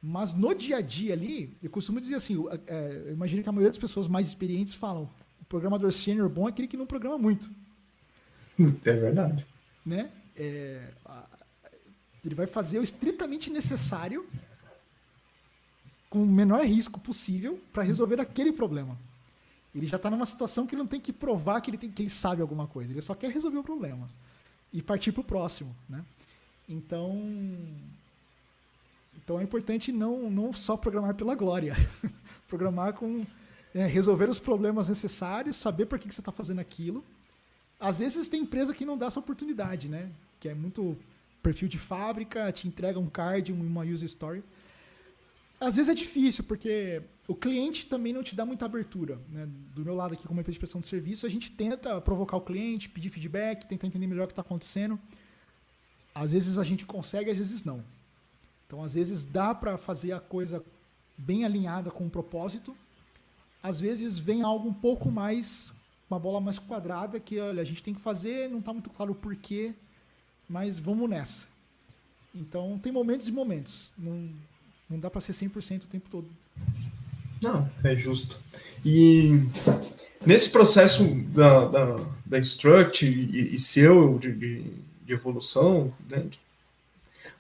[0.03, 3.53] Mas no dia a dia ali, eu costumo dizer assim, é, eu imagino que a
[3.53, 5.09] maioria das pessoas mais experientes falam,
[5.41, 7.49] o programador sênior bom é aquele que não programa muito.
[8.85, 9.47] É verdade.
[9.85, 10.11] Né?
[10.37, 10.93] É,
[12.25, 14.27] ele vai fazer o estritamente necessário
[16.09, 18.99] com o menor risco possível para resolver aquele problema.
[19.75, 22.03] Ele já está numa situação que ele não tem que provar que ele, tem, que
[22.03, 22.93] ele sabe alguma coisa.
[22.93, 24.09] Ele só quer resolver o problema
[24.73, 26.05] e partir para o próximo, né?
[26.69, 27.13] Então,
[29.17, 31.75] então é importante não, não só programar pela glória,
[32.49, 33.27] programar com
[33.75, 37.05] é, resolver os problemas necessários, saber por que, que você está fazendo aquilo.
[37.79, 40.11] Às vezes tem empresa que não dá essa oportunidade, né?
[40.41, 40.97] Que é muito
[41.43, 44.43] perfil de fábrica, te entrega um card, uma user story.
[45.61, 49.19] Às vezes é difícil, porque o cliente também não te dá muita abertura.
[49.31, 49.49] Né?
[49.75, 52.41] Do meu lado aqui, como empresa de prestação de serviço, a gente tenta provocar o
[52.41, 54.99] cliente, pedir feedback, tentar entender melhor o que está acontecendo.
[56.15, 57.85] Às vezes a gente consegue, às vezes não.
[58.67, 60.65] Então, às vezes dá para fazer a coisa
[61.17, 62.77] bem alinhada com o propósito.
[63.63, 65.73] Às vezes vem algo um pouco mais,
[66.11, 69.13] uma bola mais quadrada, que olha, a gente tem que fazer, não está muito claro
[69.13, 69.73] o porquê,
[70.49, 71.47] mas vamos nessa.
[72.35, 73.93] Então, tem momentos e momentos.
[73.97, 74.29] Não,
[74.91, 76.29] não dá para ser 100% o tempo todo.
[77.41, 78.41] Não, é justo.
[78.85, 79.41] E
[80.25, 84.63] nesse processo da, da, da Instruct e, e seu de, de,
[85.05, 86.25] de, evolução, né?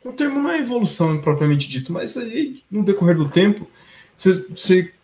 [0.04, 3.68] o termo não é evolução propriamente dito, mas aí no decorrer do tempo,
[4.16, 4.94] você, você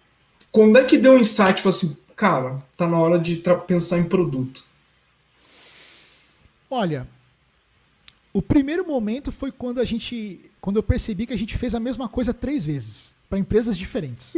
[0.53, 4.62] quando é que deu um insight, assim, cara, tá na hora de pensar em produto?
[6.68, 7.09] Olha,
[8.30, 11.80] o primeiro momento foi quando a gente, quando eu percebi que a gente fez a
[11.80, 14.35] mesma coisa três vezes para empresas diferentes.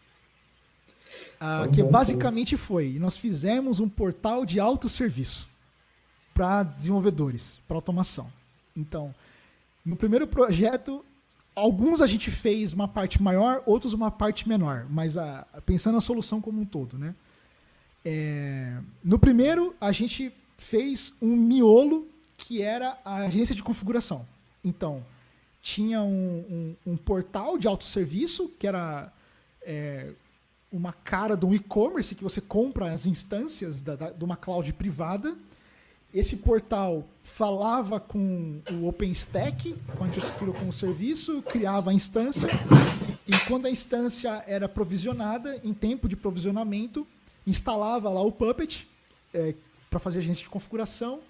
[1.38, 5.46] ah, que basicamente foi, nós fizemos um portal de autosserviço
[6.32, 8.32] para desenvolvedores, para automação.
[8.74, 9.14] Então,
[9.84, 11.04] no primeiro projeto,
[11.58, 16.00] alguns a gente fez uma parte maior, outros uma parte menor, mas a, pensando na
[16.00, 17.14] solução como um todo, né?
[18.04, 24.26] É, no primeiro, a gente fez um miolo que era a agência de configuração.
[24.64, 25.04] Então,
[25.60, 29.12] tinha um, um, um portal de autosserviço, que era
[29.62, 30.12] é,
[30.72, 34.72] uma cara de um e-commerce que você compra as instâncias da, da, de uma cloud
[34.72, 35.36] privada.
[36.12, 42.48] Esse portal falava com o OpenStack, com a infraestrutura com o serviço, criava a instância,
[43.26, 47.06] e quando a instância era provisionada, em tempo de provisionamento,
[47.46, 48.88] instalava lá o Puppet
[49.34, 49.54] é,
[49.90, 51.20] para fazer a agência de configuração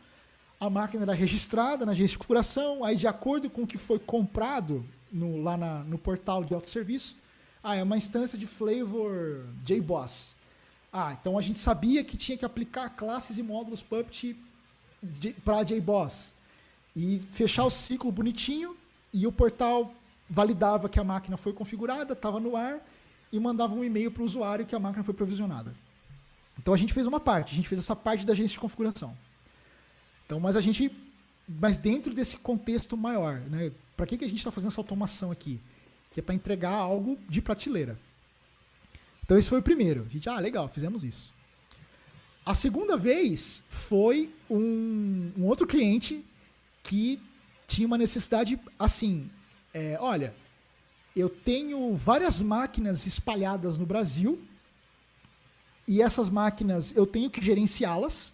[0.61, 3.99] a máquina era registrada na agência de configuração, aí de acordo com o que foi
[3.99, 7.17] comprado no, lá na, no portal de autosserviço,
[7.63, 10.35] ah, é uma instância de flavor JBoss.
[10.93, 14.37] Ah, então a gente sabia que tinha que aplicar classes e módulos Puppet
[15.45, 16.35] para JBoss.
[16.95, 18.77] E fechar o ciclo bonitinho,
[19.13, 19.95] e o portal
[20.29, 22.81] validava que a máquina foi configurada, estava no ar,
[23.33, 25.75] e mandava um e-mail para o usuário que a máquina foi provisionada.
[26.59, 29.17] Então a gente fez uma parte, a gente fez essa parte da agência de configuração.
[30.27, 30.91] Então, mas a gente,
[31.49, 33.73] mas dentro desse contexto maior, né?
[33.97, 35.61] Para que, que a gente está fazendo essa automação aqui?
[36.13, 37.99] Que é para entregar algo de prateleira.
[39.25, 40.07] Então esse foi o primeiro.
[40.09, 41.33] A gente, ah, legal, fizemos isso.
[42.49, 46.25] A segunda vez foi um, um outro cliente
[46.83, 47.21] que
[47.67, 49.31] tinha uma necessidade assim,
[49.75, 50.35] é, olha,
[51.15, 54.41] eu tenho várias máquinas espalhadas no Brasil
[55.87, 58.33] e essas máquinas eu tenho que gerenciá-las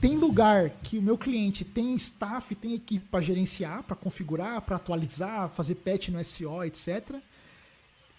[0.00, 4.76] tem lugar que o meu cliente tem staff, tem equipe para gerenciar, para configurar, para
[4.76, 7.16] atualizar, fazer patch no SO, etc.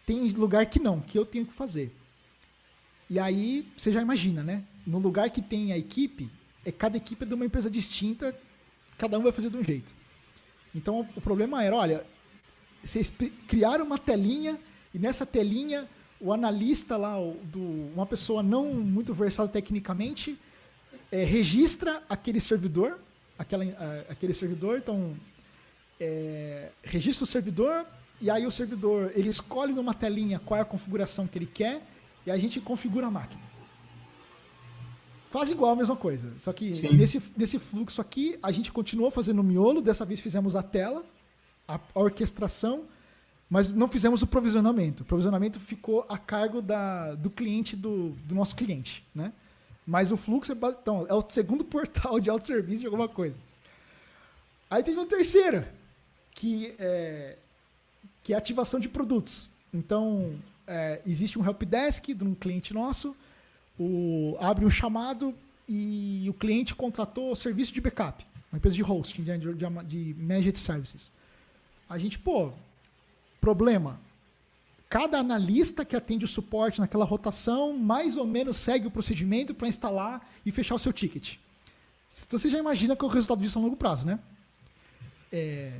[0.05, 1.91] Tem lugar que não, que eu tenho que fazer.
[3.09, 4.63] E aí você já imagina, né?
[4.86, 6.29] No lugar que tem a equipe,
[6.63, 8.38] é cada equipe é de uma empresa distinta,
[8.97, 9.93] cada um vai fazer de um jeito.
[10.73, 12.05] Então o problema era, olha,
[12.83, 13.11] vocês
[13.47, 14.59] criaram uma telinha
[14.93, 15.88] e nessa telinha
[16.19, 17.59] o analista lá, do,
[17.93, 20.39] uma pessoa não muito versada tecnicamente,
[21.11, 22.99] é, registra aquele servidor,
[23.38, 23.63] aquela,
[24.09, 25.15] aquele servidor, então
[25.99, 27.86] é, registra o servidor
[28.19, 31.81] e aí o servidor ele escolhe numa telinha qual é a configuração que ele quer
[32.25, 33.55] e a gente configura a máquina.
[35.36, 36.31] Quase igual a mesma coisa.
[36.39, 40.55] Só que nesse, nesse fluxo aqui, a gente continuou fazendo o miolo, dessa vez fizemos
[40.55, 41.03] a tela,
[41.67, 42.86] a, a orquestração,
[43.49, 45.03] mas não fizemos o provisionamento.
[45.03, 49.03] O provisionamento ficou a cargo da, do cliente do, do nosso cliente.
[49.13, 49.33] Né?
[49.86, 53.38] Mas o fluxo é, então, é o segundo portal de autosserviço de alguma coisa.
[54.71, 55.69] Aí teve uma terceira,
[56.31, 57.36] que é,
[58.23, 59.49] que é ativação de produtos.
[59.73, 60.33] Então,
[60.65, 63.13] é, existe um helpdesk de um cliente nosso
[63.80, 65.34] o, abre um chamado
[65.67, 69.53] e o cliente contratou serviço de backup, uma empresa de hosting, de, de,
[69.86, 71.11] de managed services.
[71.89, 72.51] A gente, pô,
[73.39, 73.99] problema.
[74.89, 79.67] Cada analista que atende o suporte naquela rotação mais ou menos segue o procedimento para
[79.67, 81.38] instalar e fechar o seu ticket.
[82.26, 84.19] Então você já imagina é o resultado disso a longo prazo, né?
[85.32, 85.73] É,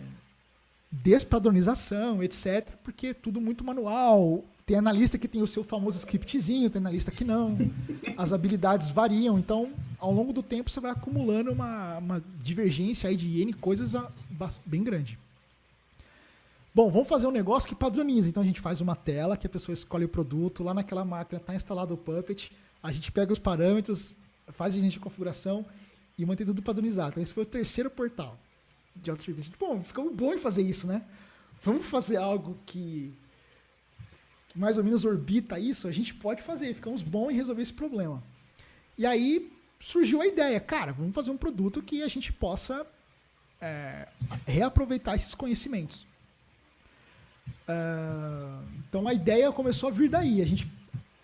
[0.91, 2.68] despadronização, etc.
[2.84, 4.43] Porque é tudo muito manual.
[4.66, 7.55] Tem analista que tem o seu famoso scriptzinho, tem analista que não.
[8.18, 13.16] As habilidades variam, então ao longo do tempo você vai acumulando uma, uma divergência aí
[13.16, 13.93] de N coisas
[14.66, 15.20] bem grande.
[16.74, 18.28] Bom, vamos fazer um negócio que padroniza.
[18.28, 21.39] Então a gente faz uma tela que a pessoa escolhe o produto, lá naquela máquina
[21.39, 22.51] está instalado o Puppet,
[22.82, 24.18] a gente pega os parâmetros,
[24.49, 25.63] faz a gente de configuração
[26.18, 27.11] e mantém tudo padronizado.
[27.11, 28.36] Então esse foi o terceiro portal
[28.95, 29.51] de autosserviço.
[29.59, 31.03] Bom, ficamos bom em fazer isso, né?
[31.61, 33.13] Vamos fazer algo que
[34.56, 38.24] mais ou menos orbita isso, a gente pode fazer, ficamos bons em resolver esse problema.
[38.97, 42.88] E aí surgiu a ideia, cara, vamos fazer um produto que a gente possa
[43.62, 44.08] é,
[44.47, 46.06] reaproveitar esses conhecimentos.
[47.68, 50.41] Uh, então a ideia começou a vir daí.
[50.41, 50.72] A gente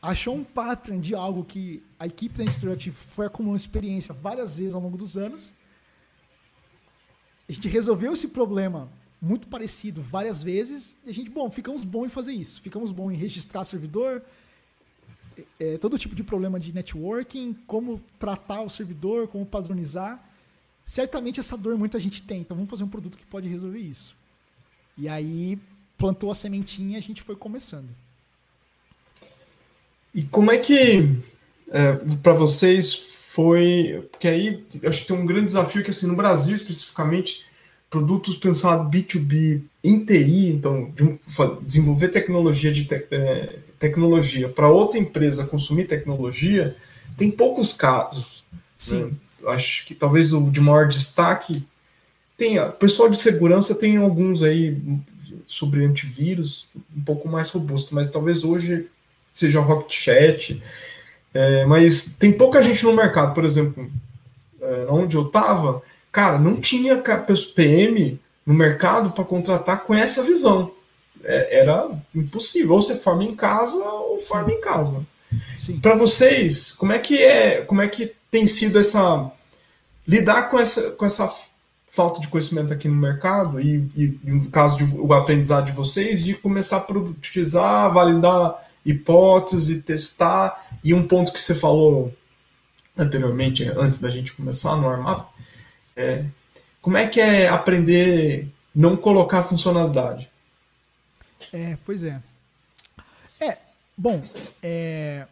[0.01, 4.73] achou um pattern de algo que a equipe da Instructive foi acumulando experiência várias vezes
[4.73, 5.53] ao longo dos anos.
[7.47, 8.89] A gente resolveu esse problema
[9.21, 10.97] muito parecido várias vezes.
[11.05, 12.61] E a gente, bom, ficamos bom em fazer isso.
[12.61, 14.23] Ficamos bom em registrar servidor,
[15.59, 20.27] é, todo tipo de problema de networking, como tratar o servidor, como padronizar.
[20.83, 24.15] Certamente essa dor muita gente tem, então vamos fazer um produto que pode resolver isso.
[24.97, 25.57] E aí
[25.97, 27.89] plantou a sementinha e a gente foi começando.
[30.13, 31.21] E como é que
[31.69, 36.17] é, para vocês foi, porque aí acho que tem um grande desafio que assim no
[36.17, 37.45] Brasil especificamente
[37.91, 41.19] produtos pensados B2B em TI, então de
[41.61, 46.75] desenvolver tecnologia de te, é, tecnologia para outra empresa consumir tecnologia,
[47.17, 48.45] tem poucos casos.
[48.77, 49.03] Sim.
[49.03, 49.11] Né?
[49.47, 51.67] Acho que talvez o de maior destaque
[52.37, 52.67] tenha.
[52.67, 54.81] Pessoal de segurança tem alguns aí
[55.45, 58.87] sobre antivírus um pouco mais robusto, mas talvez hoje
[59.33, 60.63] seja Rocket Chat.
[61.33, 63.91] É, mas tem pouca gente no mercado, por exemplo,
[64.61, 65.81] é, onde eu estava,
[66.11, 67.01] Cara, não tinha
[67.55, 70.73] PM no mercado para contratar com essa visão.
[71.23, 72.73] É, era impossível.
[72.73, 74.55] Ou você forma em casa ou forma Sim.
[74.55, 75.05] em casa.
[75.81, 79.31] Para vocês, como é que é, como é que tem sido essa
[80.07, 81.31] lidar com essa, com essa
[81.87, 85.71] falta de conhecimento aqui no mercado e, e, e no caso de o aprendizado de
[85.71, 92.13] vocês de começar a produtizar, validar hipótese, testar e um ponto que você falou
[92.97, 95.29] anteriormente, antes da gente começar no armar,
[95.95, 96.25] é,
[96.81, 100.29] como é que é aprender não colocar funcionalidade?
[101.51, 102.21] É, pois é.
[103.39, 103.57] É,
[103.97, 104.21] bom,
[104.61, 105.27] é,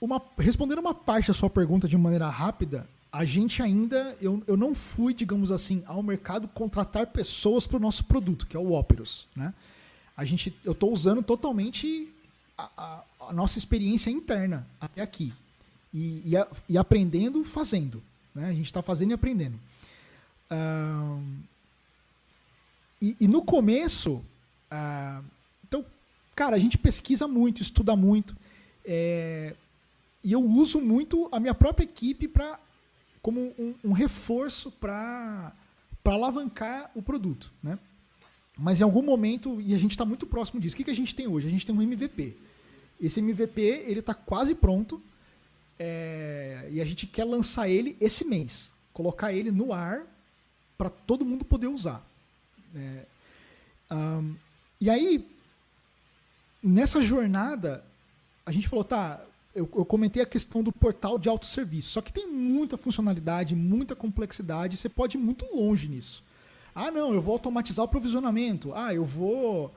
[0.00, 4.56] uma, respondendo uma parte da sua pergunta de maneira rápida, a gente ainda, eu, eu
[4.56, 8.72] não fui, digamos assim, ao mercado contratar pessoas para o nosso produto, que é o
[8.72, 9.52] Operus, né?
[10.16, 12.08] A gente, eu estou usando totalmente
[12.56, 15.32] a, a, a, nossa experiência interna até aqui
[15.92, 18.02] e, e, a, e aprendendo fazendo.
[18.34, 18.48] Né?
[18.48, 19.58] A gente está fazendo e aprendendo.
[20.50, 21.22] Uh,
[23.00, 24.22] e, e, no começo,
[24.70, 25.24] uh,
[25.66, 25.84] então,
[26.34, 28.36] cara, a gente pesquisa muito, estuda muito.
[28.84, 29.54] É,
[30.22, 32.58] e eu uso muito a minha própria equipe para
[33.20, 35.52] como um, um reforço para
[36.04, 37.52] alavancar o produto.
[37.62, 37.78] Né?
[38.58, 40.96] Mas em algum momento, e a gente está muito próximo disso, o que, que a
[40.96, 41.46] gente tem hoje?
[41.46, 42.36] A gente tem um MVP.
[43.00, 45.00] Esse MVP ele está quase pronto.
[45.84, 48.70] É, e a gente quer lançar ele esse mês.
[48.92, 50.02] Colocar ele no ar
[50.78, 52.06] para todo mundo poder usar.
[53.90, 54.36] Um,
[54.80, 55.28] e aí,
[56.62, 57.84] nessa jornada,
[58.46, 59.20] a gente falou, tá,
[59.52, 61.90] eu, eu, comentei a questão do portal de autosserviço.
[61.90, 66.22] Só que tem muita funcionalidade, muita complexidade, você pode ir muito longe nisso.
[66.72, 68.72] Ah, não, eu vou automatizar o provisionamento.
[68.72, 69.74] Ah, eu vou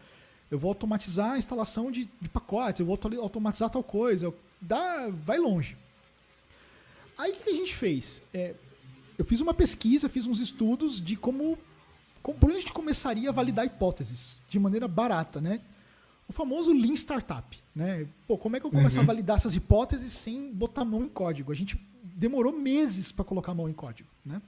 [0.52, 4.32] eu vou automatizar a instalação de, de pacotes, eu vou automatizar tal coisa.
[4.62, 5.76] Dá, vai longe.
[7.18, 8.22] Aí o que a gente fez?
[8.34, 8.54] É,
[9.18, 11.58] eu fiz uma pesquisa, fiz uns estudos de como,
[12.22, 15.62] como por onde a gente começaria a validar hipóteses de maneira barata, né?
[16.28, 18.08] O famoso Lean Startup, né?
[18.28, 19.04] Pô, como é que eu começo uhum.
[19.04, 21.52] a validar essas hipóteses sem botar a mão em código?
[21.52, 24.42] A gente demorou meses para colocar a mão em código, né?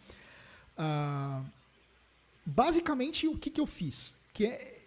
[0.78, 1.44] Ah,
[2.46, 4.16] basicamente, o que, que eu fiz?
[4.34, 4.78] Que é,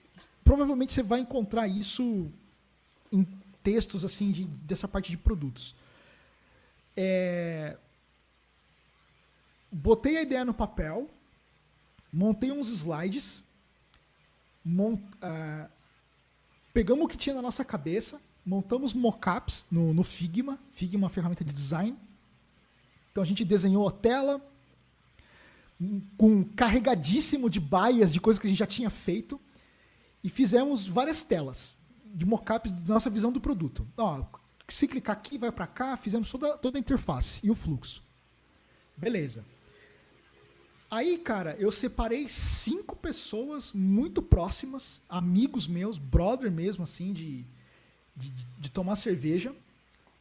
[0.44, 2.30] provavelmente você vai encontrar isso
[3.12, 3.26] em
[3.62, 5.74] textos assim de, dessa parte de produtos.
[7.02, 7.78] É,
[9.72, 11.08] botei a ideia no papel,
[12.12, 13.42] montei uns slides,
[14.62, 15.70] mont, uh,
[16.74, 20.58] pegamos o que tinha na nossa cabeça, montamos mockups no, no Figma.
[20.72, 21.96] Figma é uma ferramenta de design.
[23.10, 24.46] Então a gente desenhou a tela
[26.18, 29.40] com carregadíssimo de baias de coisas que a gente já tinha feito
[30.22, 33.88] e fizemos várias telas de mockups da nossa visão do produto.
[33.96, 34.22] Ó,
[34.74, 38.02] se clicar aqui, vai para cá, fizemos toda, toda a interface e o fluxo.
[38.96, 39.44] Beleza.
[40.90, 47.44] Aí, cara, eu separei cinco pessoas muito próximas, amigos meus, brother mesmo, assim, de,
[48.16, 49.54] de, de tomar cerveja.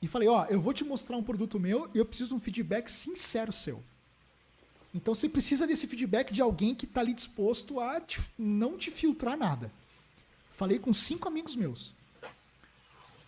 [0.02, 2.40] E falei, ó, eu vou te mostrar um produto meu e eu preciso de um
[2.40, 3.84] feedback sincero seu.
[4.94, 8.90] Então você precisa desse feedback de alguém que está ali disposto a te, não te
[8.90, 9.72] filtrar nada.
[10.52, 11.94] Falei com cinco amigos meus.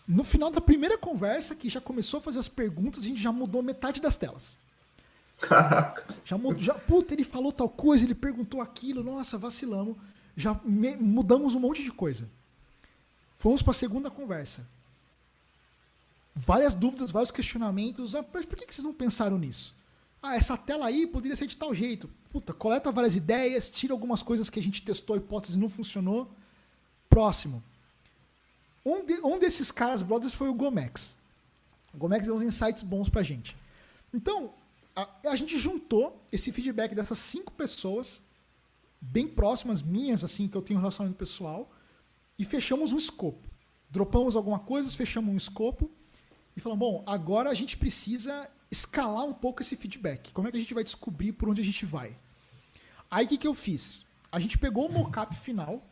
[0.06, 3.32] No final da primeira conversa, que já começou a fazer as perguntas, a gente já
[3.32, 4.56] mudou metade das telas.
[5.40, 6.06] Caraca.
[6.24, 9.96] Já, já, puta, ele falou tal coisa, ele perguntou aquilo, nossa, vacilamos.
[10.36, 12.28] Já me, mudamos um monte de coisa.
[13.36, 14.66] Fomos para a segunda conversa.
[16.34, 18.14] Várias dúvidas, vários questionamentos.
[18.14, 19.74] Ah, mas por que, que vocês não pensaram nisso?
[20.22, 22.08] Ah, essa tela aí poderia ser de tal jeito.
[22.30, 26.30] Puta, coleta várias ideias, tira algumas coisas que a gente testou, a hipótese não funcionou.
[27.10, 27.62] Próximo.
[28.84, 31.14] Um, de, um desses caras, brothers, foi o Gomex.
[31.94, 33.56] O Gomex deu uns insights bons pra gente.
[34.12, 34.52] Então,
[34.94, 38.20] a, a gente juntou esse feedback dessas cinco pessoas,
[39.00, 41.70] bem próximas minhas, assim, que eu tenho um relacionamento pessoal,
[42.38, 43.48] e fechamos um escopo.
[43.90, 45.90] Dropamos alguma coisa, fechamos um escopo
[46.56, 50.32] e falamos, bom, agora a gente precisa escalar um pouco esse feedback.
[50.32, 52.16] Como é que a gente vai descobrir por onde a gente vai?
[53.10, 54.06] Aí o que, que eu fiz?
[54.30, 55.86] A gente pegou o mockup final.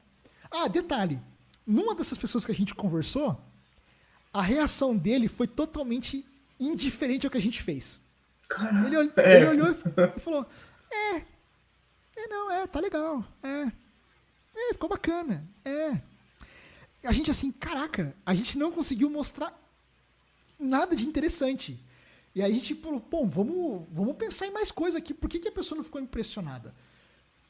[0.51, 1.20] Ah, detalhe.
[1.71, 3.41] Numa dessas pessoas que a gente conversou,
[4.33, 6.27] a reação dele foi totalmente
[6.59, 8.01] indiferente ao que a gente fez.
[8.49, 8.89] Caraca.
[8.89, 9.37] Ele, olhou, é.
[9.37, 9.68] ele olhou
[10.16, 10.45] e falou:
[10.91, 11.16] É,
[12.16, 13.71] é, não, é, tá legal, é,
[14.57, 16.01] é, ficou bacana, é.
[17.05, 19.57] A gente assim, caraca, a gente não conseguiu mostrar
[20.59, 21.79] nada de interessante.
[22.35, 25.14] E aí a gente falou, bom, vamos, vamos pensar em mais coisa aqui.
[25.14, 26.75] Por que, que a pessoa não ficou impressionada?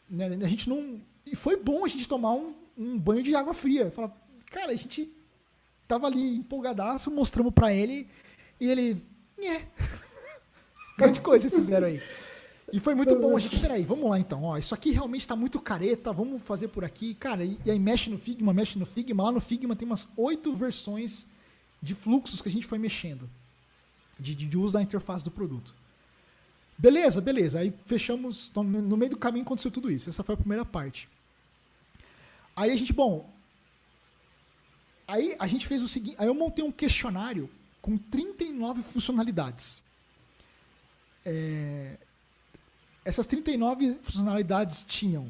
[0.08, 0.26] Né?
[0.44, 1.00] A gente não.
[1.26, 3.90] E foi bom a gente tomar um, um banho de água fria.
[3.90, 4.12] Falar,
[4.50, 5.10] cara, a gente
[5.86, 8.08] tava ali empolgadaço, mostramos para ele,
[8.60, 9.02] e ele.
[9.38, 9.68] Nhé.
[10.98, 12.00] Grande coisa esses fizeram aí.
[12.72, 13.36] E foi muito bom.
[13.36, 14.44] A gente, peraí, vamos lá então.
[14.44, 17.14] Ó, isso aqui realmente tá muito careta, vamos fazer por aqui.
[17.14, 19.22] Cara, e, e aí mexe no Figma, mexe no Figma.
[19.24, 21.26] Lá no Figma tem umas oito versões
[21.82, 23.28] de fluxos que a gente foi mexendo.
[24.18, 25.74] De, de uso da interface do produto.
[26.80, 27.58] Beleza, beleza.
[27.58, 28.50] Aí fechamos.
[28.54, 30.08] No meio do caminho aconteceu tudo isso.
[30.08, 31.08] Essa foi a primeira parte.
[32.56, 33.30] Aí a gente, bom.
[35.06, 36.16] Aí a gente fez o seguinte.
[36.18, 37.50] Aí eu montei um questionário
[37.82, 39.82] com 39 funcionalidades.
[41.24, 41.98] É,
[43.04, 45.28] essas 39 funcionalidades tinham.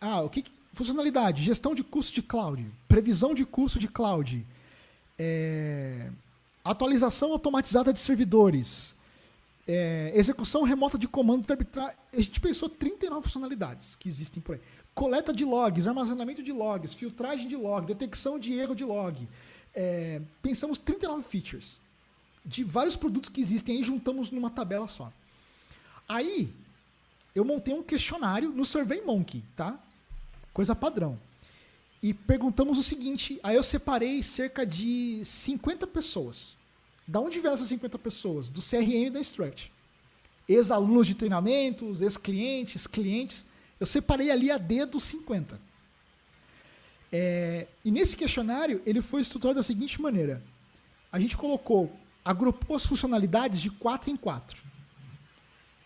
[0.00, 0.44] Ah, o que.
[0.74, 4.46] Funcionalidade: gestão de custo de cloud, previsão de custo de cloud,
[5.18, 6.08] é,
[6.64, 8.94] atualização automatizada de servidores,
[9.68, 11.94] é, execução remota de comando para.
[12.10, 14.60] A gente pensou 39 funcionalidades que existem por aí.
[14.94, 19.28] Coleta de logs, armazenamento de logs, filtragem de log, detecção de erro de log.
[19.74, 21.78] É, pensamos 39 features
[22.44, 25.12] de vários produtos que existem aí, juntamos numa tabela só.
[26.08, 26.50] Aí,
[27.34, 29.78] eu montei um questionário no SurveyMonkey, tá?
[30.54, 31.20] Coisa padrão.
[32.02, 36.56] E perguntamos o seguinte, aí eu separei cerca de 50 pessoas.
[37.08, 38.50] Da onde vieram essas 50 pessoas?
[38.50, 39.72] Do CRM e da Instruct.
[40.46, 43.46] Ex-alunos de treinamentos, ex-clientes, clientes.
[43.80, 45.58] Eu separei ali a dedo 50.
[47.10, 50.42] É, e nesse questionário, ele foi estruturado da seguinte maneira.
[51.10, 51.90] A gente colocou,
[52.22, 54.58] agrupou as funcionalidades de 4 em 4.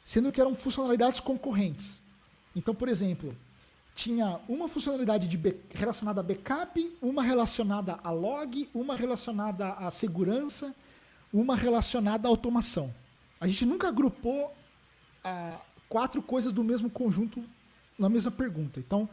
[0.05, 2.03] Sendo que eram funcionalidades concorrentes.
[2.57, 3.37] Então, por exemplo,
[3.95, 10.75] tinha uma funcionalidade de relacionada a backup, uma relacionada a log, uma relacionada à segurança,
[11.33, 12.95] uma relacionada à automação.
[13.41, 14.55] A gente nunca agrupou
[15.25, 15.59] ah,
[15.89, 17.43] quatro coisas do mesmo conjunto
[17.99, 18.79] na mesma pergunta.
[18.79, 19.09] Então,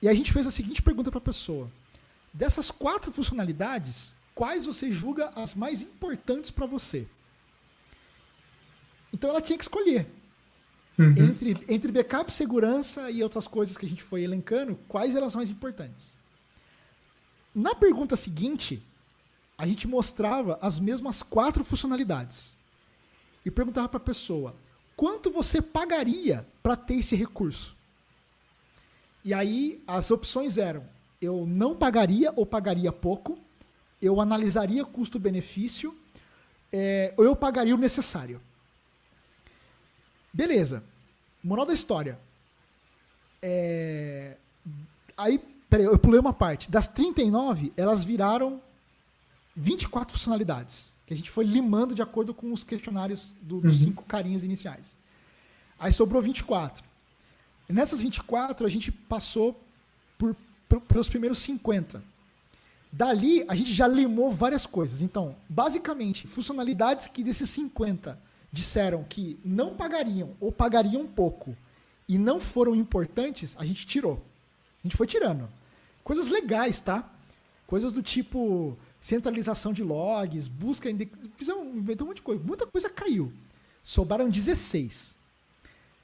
[0.00, 1.70] e a gente fez a seguinte pergunta para a pessoa:
[2.32, 7.06] dessas quatro funcionalidades, quais você julga as mais importantes para você?
[9.12, 10.06] Então ela tinha que escolher.
[10.98, 11.14] Uhum.
[11.16, 15.34] Entre, entre backup, segurança e outras coisas que a gente foi elencando, quais eram as
[15.34, 16.18] mais importantes?
[17.54, 18.82] Na pergunta seguinte,
[19.60, 22.56] a gente mostrava as mesmas quatro funcionalidades
[23.44, 24.56] e perguntava para a pessoa
[24.96, 27.76] quanto você pagaria para ter esse recurso.
[29.22, 30.82] E aí as opções eram:
[31.20, 33.38] eu não pagaria ou pagaria pouco,
[34.00, 35.94] eu analisaria custo-benefício,
[36.72, 38.40] é, ou eu pagaria o necessário.
[40.32, 40.82] Beleza.
[41.44, 42.18] Moral da história.
[43.42, 44.38] É...
[45.18, 45.38] Aí,
[45.68, 46.70] peraí, eu pulei uma parte.
[46.70, 48.62] Das 39, elas viraram
[49.56, 50.92] 24 funcionalidades.
[51.06, 53.86] Que a gente foi limando de acordo com os questionários do, dos uhum.
[53.88, 54.96] cinco carinhas iniciais.
[55.78, 56.84] Aí sobrou 24.
[57.68, 59.60] E nessas 24, a gente passou
[60.18, 60.36] por,
[60.68, 62.02] por, pelos primeiros 50.
[62.92, 65.00] Dali, a gente já limou várias coisas.
[65.00, 68.18] Então, basicamente, funcionalidades que desses 50
[68.52, 71.56] disseram que não pagariam ou pagariam pouco
[72.08, 74.20] e não foram importantes, a gente tirou.
[74.82, 75.48] A gente foi tirando.
[76.02, 77.08] Coisas legais, tá?
[77.66, 80.88] Coisas do tipo centralização de logs, busca.
[81.36, 82.42] Fizeram, inventou um monte de coisa.
[82.42, 83.32] Muita coisa caiu.
[83.82, 85.16] Sobraram 16.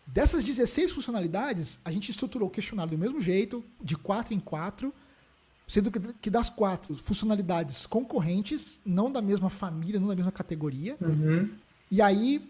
[0.07, 4.95] Dessas 16 funcionalidades, a gente estruturou o questionário do mesmo jeito, de 4 em 4,
[5.67, 10.97] sendo que das quatro funcionalidades concorrentes, não da mesma família, não da mesma categoria.
[11.01, 11.51] Uhum.
[11.91, 12.49] E aí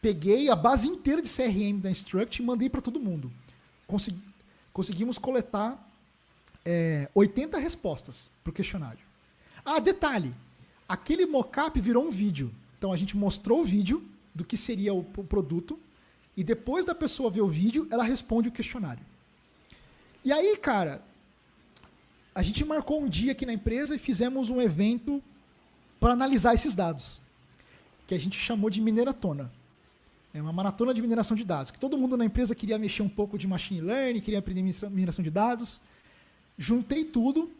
[0.00, 3.30] peguei a base inteira de CRM da Instruct e mandei para todo mundo.
[3.86, 4.22] Consegui,
[4.72, 5.86] conseguimos coletar
[6.64, 9.09] é, 80 respostas para o questionário.
[9.64, 10.34] Ah, detalhe:
[10.88, 12.52] aquele mockup virou um vídeo.
[12.78, 14.02] Então a gente mostrou o vídeo
[14.34, 15.78] do que seria o, produto
[16.36, 19.04] e depois da pessoa ver o vídeo, ela responde o questionário.
[20.24, 21.02] E aí, cara,
[22.34, 25.22] a gente marcou um dia aqui na empresa e fizemos um evento
[25.98, 27.20] para analisar esses dados
[28.06, 29.52] que a gente chamou de mineratona.
[30.32, 31.70] É uma maratona de mineração de dados.
[31.70, 35.22] Que todo mundo na empresa queria mexer um pouco de machine learning, queria aprender mineração
[35.22, 35.80] de dados.
[36.56, 37.50] Juntei tudo,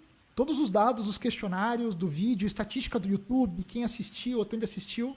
[0.41, 5.15] todos os dados, os questionários do vídeo, estatística do YouTube, quem assistiu, onde assistiu,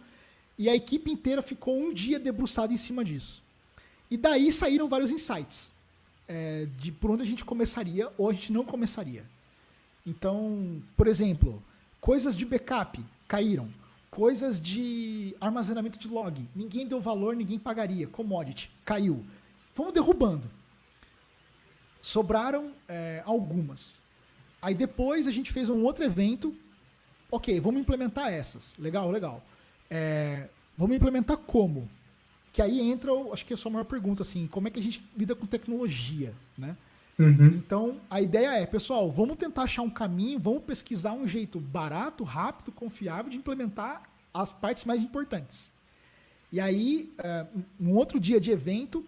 [0.57, 3.41] e a equipe inteira ficou um dia debruçada em cima disso.
[4.11, 5.71] E daí saíram vários insights
[6.27, 9.23] é, de por onde a gente começaria ou a gente não começaria.
[10.05, 11.63] Então, por exemplo,
[12.01, 13.69] coisas de backup caíram
[14.11, 16.45] Coisas de armazenamento de log.
[16.53, 18.07] Ninguém deu valor, ninguém pagaria.
[18.07, 19.25] Commodity, caiu.
[19.73, 20.51] Fomos derrubando.
[22.01, 24.02] Sobraram é, algumas.
[24.63, 26.55] Aí depois a gente fez um outro evento.
[27.29, 28.73] Ok, vamos implementar essas.
[28.79, 29.43] Legal, legal.
[29.89, 30.47] É,
[30.77, 31.89] vamos implementar como?
[32.53, 34.83] Que aí entra, acho que é a sua maior pergunta, assim, como é que a
[34.83, 36.77] gente lida com tecnologia, né?
[37.19, 37.47] Uhum.
[37.47, 42.23] Então, a ideia é, pessoal, vamos tentar achar um caminho, vamos pesquisar um jeito barato,
[42.23, 44.03] rápido, confiável de implementar
[44.33, 45.71] as partes mais importantes.
[46.53, 49.05] E aí, uh, um outro dia de evento,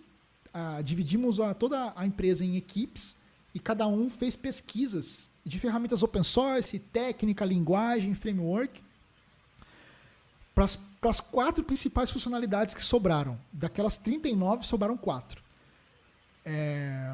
[0.53, 3.17] uh, dividimos a, toda a empresa em equipes
[3.53, 8.81] e cada um fez pesquisas de ferramentas open source, técnica, linguagem, framework,
[10.53, 10.65] para
[11.09, 13.37] as quatro principais funcionalidades que sobraram.
[13.53, 15.43] Daquelas 39, sobraram quatro.
[16.45, 17.13] É,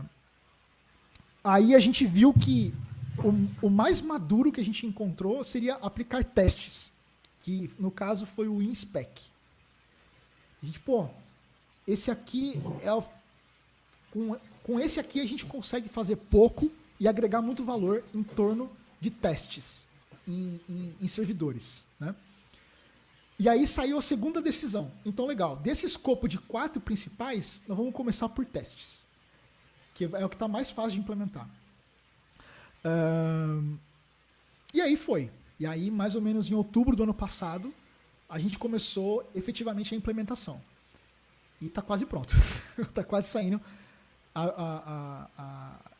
[1.44, 2.74] Aí a gente viu que
[3.18, 6.92] o, o mais maduro que a gente encontrou seria aplicar testes,
[7.42, 9.24] que no caso foi o InSpec.
[10.62, 11.10] A gente, pô,
[11.88, 13.04] esse aqui é o,
[14.12, 16.72] com, com esse aqui a gente consegue fazer pouco
[17.02, 18.72] e agregar muito valor em torno
[19.02, 19.86] de testes
[20.26, 22.16] em, em, em servidores, né?
[23.38, 24.91] E aí saiu a segunda decisão.
[25.04, 25.58] Então, legal.
[25.58, 29.04] Desse escopo de quatro principais, nós vamos começar por testes
[29.93, 31.47] que é o que está mais fácil de implementar.
[34.74, 35.30] E aí foi.
[35.60, 37.74] E aí, mais ou menos em outubro do ano passado,
[38.28, 40.62] a gente começou efetivamente a implementação.
[41.62, 42.34] E está quase pronto.
[42.78, 43.62] Está quase saindo
[44.34, 45.91] a, a, a,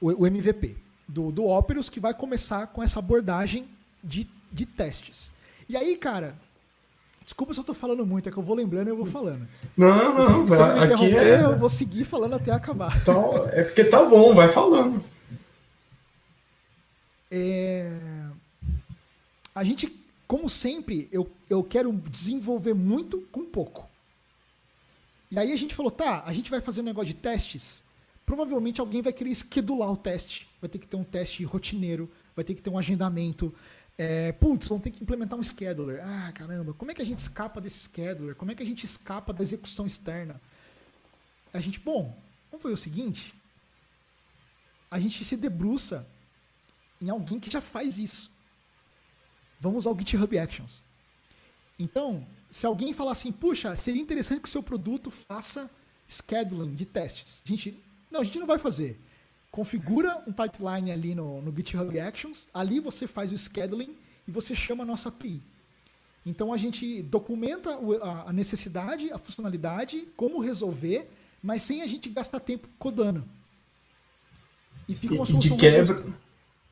[0.00, 0.76] o, o, MVP
[1.08, 3.68] do, do Operus, que vai começar com essa abordagem
[4.02, 5.30] de, de testes.
[5.68, 6.34] E aí, cara,
[7.24, 9.48] Desculpa se eu tô falando muito, é que eu vou lembrando e eu vou falando.
[9.74, 11.42] Não, se, não, se você me aqui é...
[11.42, 12.94] eu vou seguir falando até acabar.
[12.98, 15.02] Então, é porque tá bom, vai falando.
[17.30, 17.90] É...
[19.54, 19.90] A gente,
[20.28, 23.88] como sempre, eu, eu quero desenvolver muito com pouco.
[25.30, 27.82] E aí a gente falou, tá, a gente vai fazer um negócio de testes.
[28.26, 30.48] Provavelmente alguém vai querer esquedular o teste.
[30.60, 33.54] Vai ter que ter um teste rotineiro, vai ter que ter um agendamento.
[33.96, 36.02] É, putz, vamos ter que implementar um scheduler.
[36.04, 38.34] Ah, caramba, como é que a gente escapa desse scheduler?
[38.34, 40.40] Como é que a gente escapa da execução externa?
[41.52, 42.18] A gente, bom,
[42.50, 43.34] vamos fazer o seguinte:
[44.90, 46.06] a gente se debruça
[47.00, 48.30] em alguém que já faz isso.
[49.60, 50.82] Vamos usar o GitHub Actions.
[51.78, 55.70] Então, se alguém falar assim, puxa, seria interessante que o seu produto faça
[56.08, 57.42] scheduling de testes.
[57.44, 57.82] Gente,
[58.14, 58.98] não, a gente não vai fazer.
[59.50, 63.94] Configura um pipeline ali no, no GitHub Actions, ali você faz o scheduling
[64.26, 65.42] e você chama a nossa API.
[66.24, 67.78] Então a gente documenta
[68.26, 71.10] a necessidade, a funcionalidade, como resolver,
[71.42, 73.24] mas sem a gente gastar tempo codando.
[74.88, 76.04] E fica uma solução e de quebra,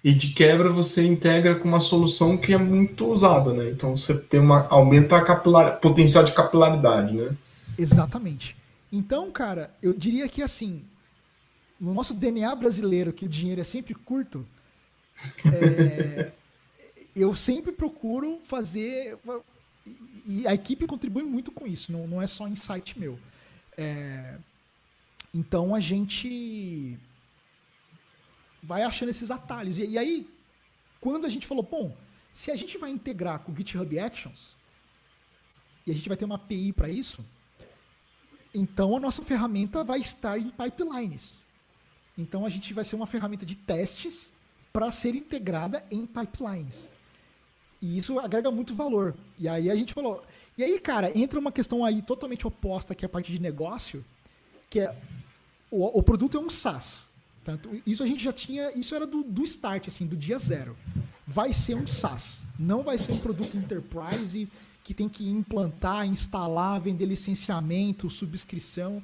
[0.05, 3.71] e de quebra você integra com uma solução que é muito usada, né?
[3.71, 7.37] Então você tem uma aumenta a capilar, potencial de capilaridade, né?
[7.77, 8.57] Exatamente.
[8.91, 10.83] Então, cara, eu diria que assim,
[11.83, 14.47] no nosso DNA brasileiro, que o dinheiro é sempre curto,
[15.45, 16.33] é,
[17.15, 19.19] eu sempre procuro fazer.
[20.25, 23.19] E a equipe contribui muito com isso, não, não é só insight meu.
[23.77, 24.39] É,
[25.35, 26.97] então a gente
[28.63, 29.77] vai achando esses atalhos.
[29.77, 30.31] E, e, aí,
[31.01, 31.97] quando a gente falou, bom,
[32.33, 34.55] se a gente vai integrar com o GitHub Actions,
[35.85, 37.25] e a gente vai ter uma API para isso,
[38.55, 41.43] então a nossa ferramenta vai estar em pipelines.
[42.17, 44.33] Então a gente vai ser uma ferramenta de testes
[44.73, 46.89] para ser integrada em pipelines.
[47.81, 49.15] E isso agrega muito valor.
[49.39, 50.23] E aí a gente falou.
[50.57, 54.05] E aí, cara, entra uma questão aí totalmente oposta, que é a parte de negócio,
[54.71, 54.97] que é
[55.71, 57.11] o, o produto é um SaaS.
[57.45, 60.77] Tanto, isso a gente já tinha, isso era do, do start, assim, do dia zero.
[61.27, 64.49] Vai ser um SaaS, não vai ser um produto enterprise
[64.85, 69.03] que tem que implantar, instalar, vender licenciamento, subscrição.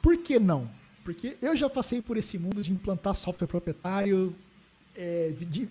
[0.00, 0.70] Por que não?
[1.04, 4.34] Porque eu já passei por esse mundo de implantar software proprietário,
[4.96, 5.68] é, de,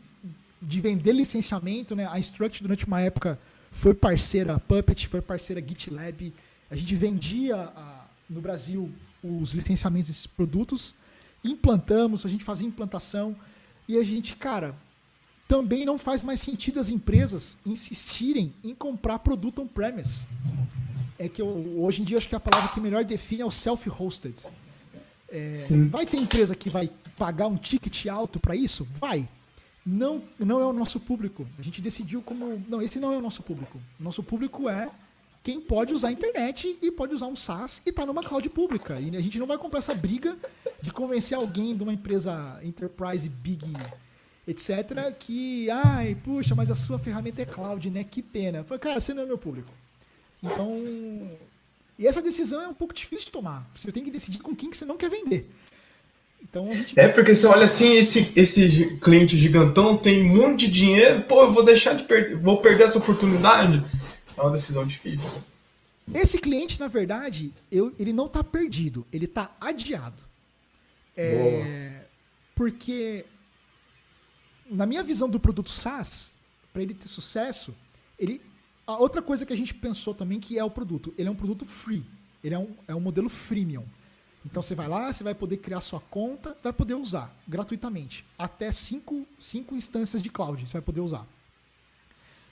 [0.61, 2.07] de vender licenciamento, né?
[2.07, 3.39] A Struct durante uma época
[3.71, 6.33] foi parceira Puppet, foi parceira GitLab.
[6.69, 8.91] A gente vendia a, no Brasil
[9.23, 10.93] os licenciamentos desses produtos
[11.43, 13.35] implantamos, a gente fazia implantação
[13.87, 14.75] e a gente, cara,
[15.47, 20.25] também não faz mais sentido as empresas insistirem em comprar produto on-premise.
[21.17, 21.47] É que eu,
[21.79, 24.35] hoje em dia acho que a palavra que melhor define é o self-hosted.
[25.31, 25.51] É,
[25.89, 28.87] vai ter empresa que vai pagar um ticket alto para isso?
[28.99, 29.27] Vai.
[29.85, 31.47] Não, não é o nosso público.
[31.57, 32.63] A gente decidiu como.
[32.67, 33.79] Não, esse não é o nosso público.
[33.99, 34.89] Nosso público é
[35.43, 38.99] quem pode usar a internet e pode usar um SaaS e está numa cloud pública.
[38.99, 40.37] E a gente não vai comprar essa briga
[40.81, 43.73] de convencer alguém de uma empresa enterprise big,
[44.47, 48.03] etc., que, ai, puxa, mas a sua ferramenta é cloud, né?
[48.03, 48.63] Que pena.
[48.63, 49.71] Falei, cara, você não é meu público.
[50.43, 50.79] Então,
[52.01, 53.69] e essa decisão é um pouco difícil de tomar.
[53.75, 55.47] Você tem que decidir com quem que você não quer vender.
[56.41, 56.99] Então a gente...
[56.99, 61.43] É porque você olha assim, esse, esse cliente gigantão tem um monte de dinheiro, pô,
[61.43, 63.85] eu vou deixar de perder, vou perder essa oportunidade.
[64.35, 65.31] É uma decisão difícil.
[66.11, 70.23] Esse cliente, na verdade, eu, ele não está perdido, ele está adiado.
[71.15, 72.01] É,
[72.55, 73.25] porque,
[74.67, 76.31] na minha visão do produto SaaS,
[76.73, 77.75] para ele ter sucesso,
[78.17, 78.41] ele,
[78.85, 81.35] a outra coisa que a gente pensou também que é o produto, ele é um
[81.35, 82.05] produto free,
[82.43, 83.85] ele é um, é um modelo freemium.
[84.45, 88.25] Então você vai lá, você vai poder criar sua conta, vai poder usar gratuitamente.
[88.37, 91.27] Até cinco, cinco instâncias de cloud você vai poder usar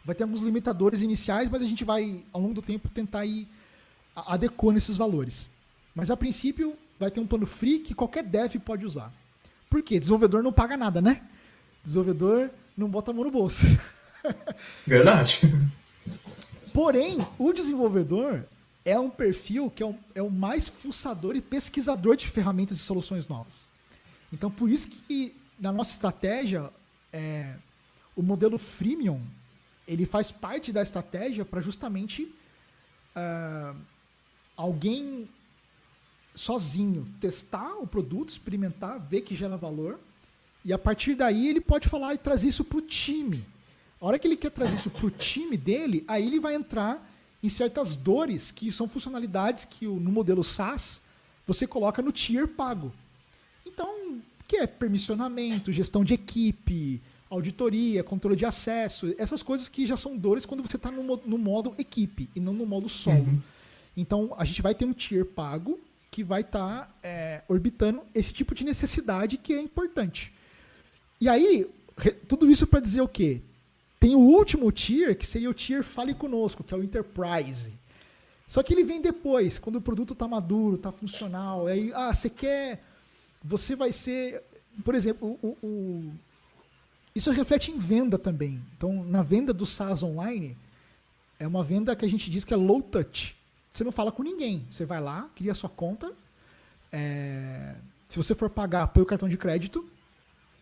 [0.09, 3.47] vai ter alguns limitadores iniciais, mas a gente vai, ao longo do tempo, tentar ir
[4.15, 5.47] adequando esses valores.
[5.93, 9.13] Mas a princípio, vai ter um plano free que qualquer dev pode usar.
[9.69, 9.99] Por quê?
[9.99, 11.21] Desenvolvedor não paga nada, né?
[11.83, 13.61] Desenvolvedor não bota a mão no bolso.
[14.85, 15.41] Verdade.
[16.73, 18.43] Porém, o desenvolvedor
[18.85, 22.81] é um perfil que é o, é o mais fuçador e pesquisador de ferramentas e
[22.81, 23.67] soluções novas.
[24.31, 26.71] Então, por isso que na nossa estratégia,
[27.11, 27.55] é,
[28.15, 29.21] o modelo freemium
[29.87, 32.23] ele faz parte da estratégia para justamente
[33.15, 33.75] uh,
[34.55, 35.27] alguém
[36.35, 39.99] sozinho testar o produto, experimentar, ver que gera valor,
[40.63, 43.43] e a partir daí ele pode falar e trazer isso para o time.
[44.01, 47.05] A hora que ele quer trazer isso para o time dele, aí ele vai entrar
[47.43, 51.01] em certas dores que são funcionalidades que no modelo SaaS
[51.45, 52.93] você coloca no tier pago.
[53.65, 59.95] Então, que é permissionamento, gestão de equipe, auditoria, controle de acesso, essas coisas que já
[59.95, 63.19] são dores quando você está no, no, modo equipe e não no modo solo.
[63.19, 63.41] Uhum.
[63.95, 65.79] Então a gente vai ter um tier pago
[66.09, 70.33] que vai estar tá, é, orbitando esse tipo de necessidade que é importante.
[71.21, 71.69] E aí,
[72.27, 73.41] tudo isso para dizer o quê?
[73.99, 77.73] Tem o último tier, que seria o tier Fale Conosco, que é o Enterprise.
[78.47, 81.67] Só que ele vem depois, quando o produto está maduro, está funcional.
[81.67, 82.83] Aí, ah, você quer.
[83.43, 84.43] Você vai ser.
[84.83, 86.11] Por exemplo, o, o
[87.13, 88.61] isso reflete em venda também.
[88.77, 90.57] Então, na venda do SaaS online,
[91.39, 93.35] é uma venda que a gente diz que é low touch.
[93.71, 94.65] Você não fala com ninguém.
[94.69, 96.13] Você vai lá, cria sua conta.
[96.91, 97.75] É...
[98.07, 99.85] Se você for pagar, põe o cartão de crédito.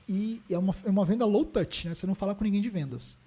[0.09, 1.95] E é uma, é uma venda low touch, né?
[1.95, 3.17] Você não fala com ninguém de vendas.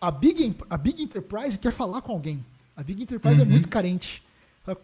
[0.00, 2.44] A Big, a Big Enterprise quer falar com alguém.
[2.74, 3.48] A Big Enterprise é uhum.
[3.48, 4.22] é muito carente.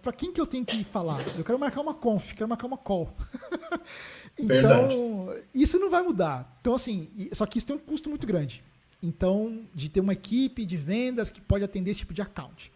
[0.03, 1.21] Para quem que eu tenho que falar?
[1.37, 3.15] Eu quero marcar uma conf, quero marcar uma call.
[4.37, 5.45] então, Verdade.
[5.55, 6.59] isso não vai mudar.
[6.61, 8.63] Então, assim, só que isso tem um custo muito grande.
[9.03, 12.73] Então, de ter uma equipe de vendas que pode atender esse tipo de account.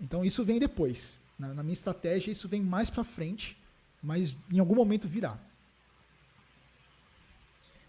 [0.00, 1.20] Então, isso vem depois.
[1.38, 3.56] Na, na minha estratégia, isso vem mais para frente,
[4.02, 5.38] mas em algum momento virá.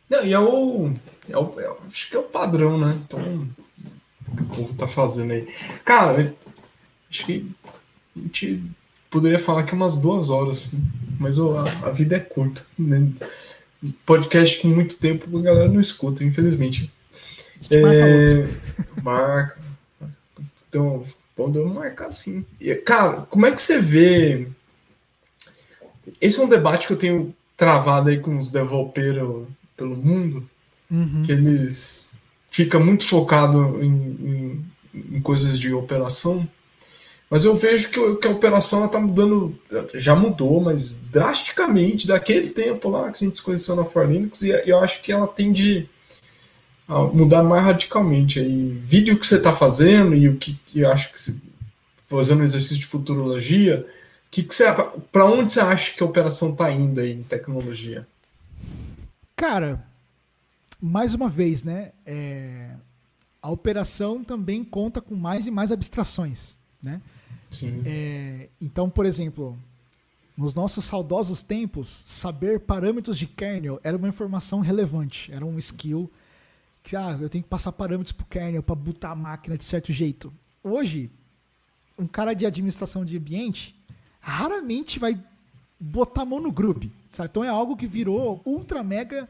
[0.09, 0.93] Não, e é o,
[1.29, 2.97] é o, é, Acho que é o padrão, né?
[3.05, 3.19] Então,
[4.27, 5.47] o que o povo tá fazendo aí.
[5.83, 6.33] Cara,
[7.09, 7.51] acho que
[8.15, 8.63] a gente
[9.09, 10.83] poderia falar aqui umas duas horas, assim,
[11.19, 12.65] mas oh, a, a, vida é curta.
[12.77, 13.11] Né?
[14.05, 16.91] Podcast com muito tempo a galera não escuta, infelizmente.
[17.69, 18.47] É,
[19.01, 19.59] marca.
[20.69, 21.03] Então,
[21.35, 22.45] podemos marcar sim.
[22.85, 24.47] Cara, como é que você vê?
[26.21, 29.47] Esse é um debate que eu tenho travado aí com os developers
[29.77, 30.49] pelo mundo,
[30.91, 31.21] uhum.
[31.23, 32.11] que eles
[32.49, 34.65] ficam muito focados em, em,
[35.13, 36.47] em coisas de operação
[37.29, 39.57] mas eu vejo que, que a operação está mudando,
[39.93, 44.49] já mudou, mas drasticamente daquele tempo lá que a gente se conheceu na Forlinux, e
[44.65, 45.89] eu acho que ela tende
[46.87, 48.39] a mudar mais radicalmente.
[48.39, 51.35] Aí, vídeo que você está fazendo e o que, que eu acho que você,
[52.07, 53.85] fazendo um exercício de futurologia,
[54.31, 54.63] que que você,
[55.11, 58.07] para onde você acha que a operação está indo aí em tecnologia?
[59.37, 59.87] Cara,
[60.81, 61.91] mais uma vez, né?
[62.03, 62.71] É,
[63.39, 66.99] a operação também conta com mais e mais abstrações, né?
[67.85, 69.55] É, então, por exemplo,
[70.35, 76.11] nos nossos saudosos tempos, saber parâmetros de kernel era uma informação relevante, era um skill
[76.81, 79.63] que ah, eu tenho que passar parâmetros para o kernel para botar a máquina de
[79.63, 80.33] certo jeito.
[80.63, 81.11] Hoje,
[81.95, 83.75] um cara de administração de ambiente
[84.19, 85.15] raramente vai
[85.79, 86.85] botar a mão no group,
[87.17, 87.29] sabe?
[87.29, 89.27] Então é algo que virou ultra mega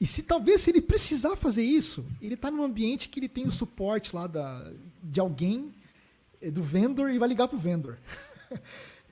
[0.00, 3.46] e se talvez se ele precisar fazer isso, ele está num ambiente que ele tem
[3.46, 5.72] o suporte lá da, de alguém
[6.40, 7.98] é do vendor e vai ligar para o vendor.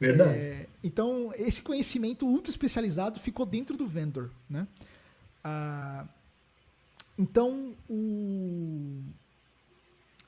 [0.00, 0.36] Verdade.
[0.36, 4.32] É, então, esse conhecimento ultra especializado ficou dentro do vendor.
[4.48, 4.66] Né?
[5.44, 6.06] Ah,
[7.16, 9.00] então, o,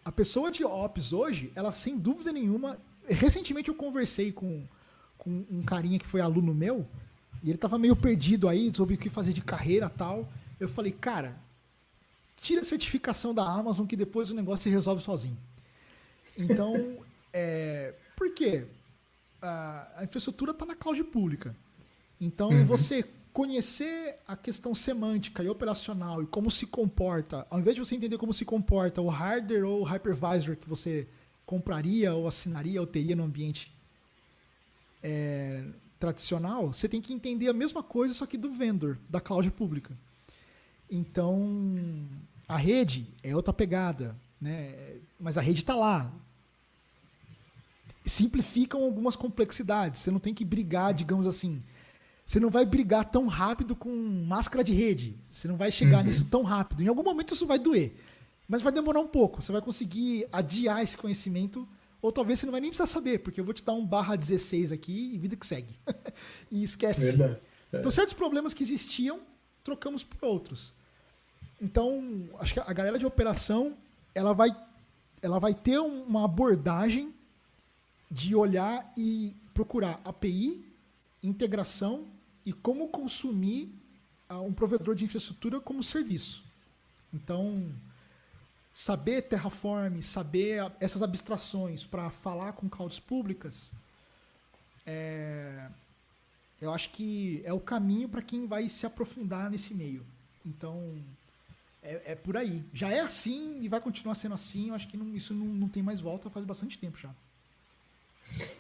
[0.05, 2.79] a pessoa de Ops hoje, ela sem dúvida nenhuma.
[3.09, 4.62] Recentemente eu conversei com,
[5.18, 6.87] com um carinha que foi aluno meu,
[7.43, 10.30] e ele estava meio perdido aí sobre o que fazer de carreira tal.
[10.61, 11.36] Eu falei, cara,
[12.36, 15.36] tira a certificação da Amazon que depois o negócio se resolve sozinho.
[16.38, 16.72] Então,
[17.32, 18.64] é, por quê?
[19.40, 21.55] A, a infraestrutura está na cloud pública.
[22.20, 22.64] Então, uhum.
[22.64, 27.97] você conhecer a questão semântica e operacional e como se comporta, ao invés de você
[27.97, 31.09] entender como se comporta o hardware ou o hypervisor que você
[31.47, 33.72] compraria ou assinaria ou teria no ambiente
[35.03, 35.64] é,
[36.03, 39.96] tradicional, você tem que entender a mesma coisa, só que do vendor, da cloud pública.
[40.90, 42.05] Então,
[42.48, 44.96] a rede é outra pegada, né?
[45.18, 46.11] mas a rede está lá.
[48.05, 50.00] Simplificam algumas complexidades.
[50.00, 51.62] Você não tem que brigar, digamos assim.
[52.26, 53.88] Você não vai brigar tão rápido com
[54.26, 55.14] máscara de rede.
[55.30, 56.07] Você não vai chegar uhum.
[56.07, 56.82] nisso tão rápido.
[56.82, 57.94] Em algum momento isso vai doer.
[58.48, 59.40] Mas vai demorar um pouco.
[59.40, 61.66] Você vai conseguir adiar esse conhecimento.
[62.03, 64.16] Ou talvez você não vai nem precisar saber, porque eu vou te dar um barra
[64.16, 65.78] 16 aqui e vida que segue.
[66.50, 67.12] e esquece.
[67.12, 67.40] Verdade.
[67.72, 69.20] Então, certos problemas que existiam,
[69.62, 70.72] trocamos por outros.
[71.61, 73.76] Então, acho que a galera de operação
[74.14, 74.50] ela vai,
[75.22, 77.14] ela vai ter uma abordagem
[78.11, 80.62] de olhar e procurar API,
[81.22, 82.07] integração
[82.44, 83.72] e como consumir
[84.28, 86.44] uh, um provedor de infraestrutura como serviço.
[87.14, 87.72] Então,
[88.73, 93.70] saber Terraform, saber essas abstrações para falar com clouds públicas,
[94.87, 95.66] é,
[96.61, 100.05] eu acho que é o caminho para quem vai se aprofundar nesse meio.
[100.45, 100.97] Então,
[101.83, 102.62] é, é, por aí.
[102.73, 104.68] Já é assim e vai continuar sendo assim.
[104.68, 107.11] Eu acho que não, isso não, não tem mais volta faz bastante tempo já.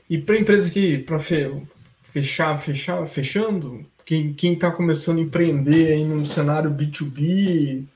[0.08, 6.26] E para empresas que, para fechar, fechar, fechando, quem está começando a empreender aí no
[6.26, 7.86] cenário B2B,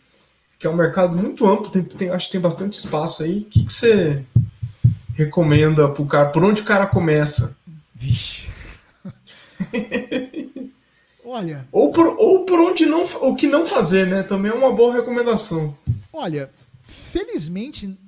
[0.59, 3.45] que é um mercado muito amplo, tem, tem, acho que tem bastante espaço aí, o
[3.45, 4.25] que, que você
[5.15, 6.29] recomenda para o cara?
[6.31, 7.59] Por onde o cara começa?
[7.95, 8.49] Vixe.
[11.25, 11.67] Olha.
[11.73, 13.05] Ou por, ou por onde não.
[13.05, 14.23] O que não fazer, né?
[14.23, 15.77] Também é uma boa recomendação.
[16.13, 16.51] Olha,
[16.85, 17.99] felizmente.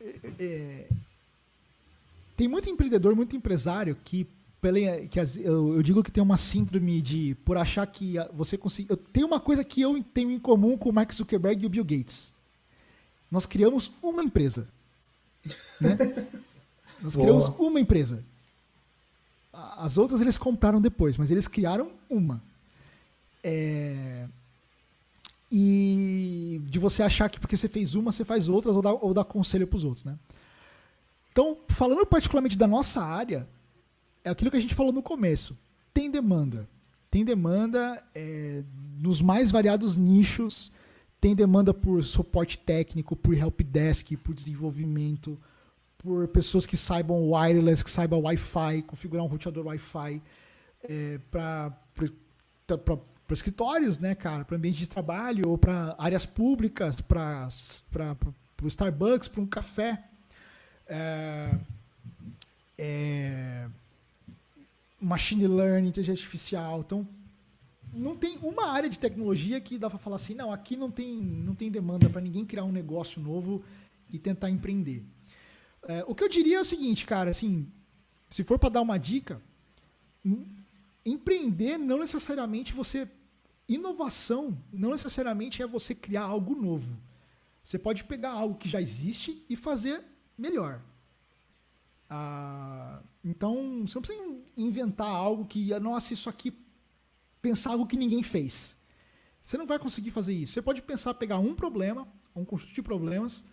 [0.00, 0.86] É, é,
[2.36, 4.26] tem muito empreendedor, muito empresário que
[5.10, 8.94] que eu, eu, digo que tem uma síndrome de por achar que você consegue.
[9.12, 11.84] Tem uma coisa que eu tenho em comum com o Mark Zuckerberg e o Bill
[11.84, 12.32] Gates.
[13.30, 14.68] Nós criamos uma empresa.
[15.80, 15.96] Né?
[17.00, 17.26] Nós Boa.
[17.26, 18.22] criamos uma empresa.
[19.52, 22.42] As outras eles compraram depois, mas eles criaram uma.
[23.42, 24.28] É...
[25.50, 29.14] E de você achar que porque você fez uma, você faz outras ou dá, ou
[29.14, 30.18] dá conselho para os outros, né?
[31.32, 33.48] Então, falando particularmente da nossa área,
[34.24, 35.56] é aquilo que a gente falou no começo.
[35.92, 36.68] Tem demanda.
[37.10, 38.62] Tem demanda é,
[38.98, 40.72] nos mais variados nichos.
[41.20, 45.38] Tem demanda por suporte técnico, por helpdesk, por desenvolvimento,
[45.98, 50.22] por pessoas que saibam wireless, que saibam Wi-Fi, configurar um roteador Wi-Fi
[50.84, 51.76] é, para
[53.30, 57.48] escritórios, né, cara, para ambiente de trabalho ou para áreas públicas, para
[58.62, 60.02] o Starbucks, para um café.
[60.86, 61.54] É,
[62.78, 63.68] é,
[65.00, 66.80] machine learning, inteligência artificial.
[66.80, 67.08] Então,
[67.92, 71.16] não tem uma área de tecnologia que dá para falar assim, não, aqui não tem,
[71.16, 73.64] não tem demanda para ninguém criar um negócio novo
[74.08, 75.02] e tentar empreender.
[75.82, 77.66] É, o que eu diria é o seguinte, cara, assim,
[78.28, 79.40] se for para dar uma dica,
[81.04, 83.08] empreender não necessariamente você
[83.68, 86.98] inovação não necessariamente é você criar algo novo.
[87.62, 90.02] Você pode pegar algo que já existe e fazer
[90.36, 90.82] melhor.
[92.08, 96.56] Ah, então, você não precisa inventar algo que, nossa, isso aqui,
[97.42, 98.76] pensar algo que ninguém fez.
[99.42, 100.54] Você não vai conseguir fazer isso.
[100.54, 103.44] Você pode pensar, pegar um problema, um conjunto de problemas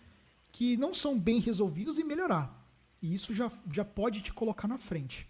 [0.50, 2.54] que não são bem resolvidos e melhorar.
[3.02, 5.28] E isso já, já pode te colocar na frente.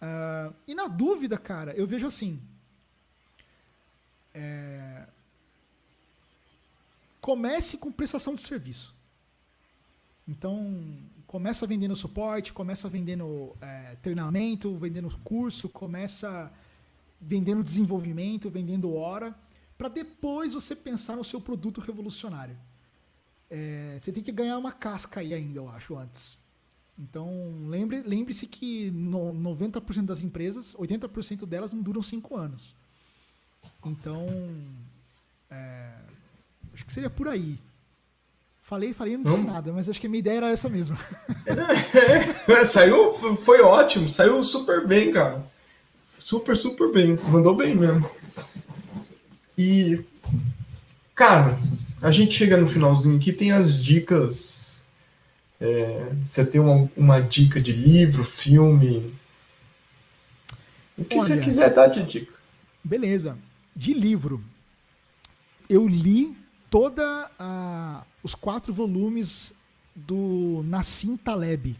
[0.00, 2.40] Uh, e na dúvida, cara, eu vejo assim.
[4.32, 5.08] É,
[7.20, 8.94] comece com prestação de serviço.
[10.28, 10.86] Então,
[11.26, 16.52] começa vendendo suporte, começa vendendo é, treinamento, vendendo curso, começa
[17.20, 19.34] vendendo desenvolvimento, vendendo hora,
[19.76, 22.56] para depois você pensar no seu produto revolucionário.
[23.50, 26.40] É, você tem que ganhar uma casca aí ainda, eu acho, antes.
[26.98, 27.30] Então,
[27.68, 32.74] lembre, lembre-se que no, 90% das empresas, 80% delas não duram 5 anos.
[33.84, 34.26] Então,
[35.50, 35.92] é,
[36.72, 37.58] acho que seria por aí.
[38.66, 40.98] Falei, falei, não disse nada, mas acho que a minha ideia era essa mesmo.
[41.46, 45.46] É, é, saiu, foi ótimo, saiu super bem, cara.
[46.18, 47.16] Super, super bem.
[47.28, 48.10] Mandou bem mesmo.
[49.56, 50.04] E,
[51.14, 51.56] cara,
[52.02, 54.88] a gente chega no finalzinho aqui, tem as dicas.
[55.60, 59.14] É, você tem uma, uma dica de livro, filme.
[60.98, 62.34] O que Olha, você quiser dar de dica.
[62.82, 63.38] Beleza.
[63.76, 64.42] De livro.
[65.70, 66.36] Eu li
[66.68, 69.52] toda a os quatro volumes
[69.94, 71.78] do Nassim Taleb.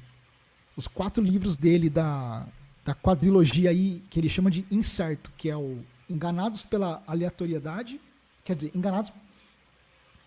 [0.76, 2.46] Os quatro livros dele da,
[2.84, 8.00] da quadrilogia aí, que ele chama de Incerto, que é o Enganados pela Aleatoriedade,
[8.44, 9.12] quer dizer, Enganados,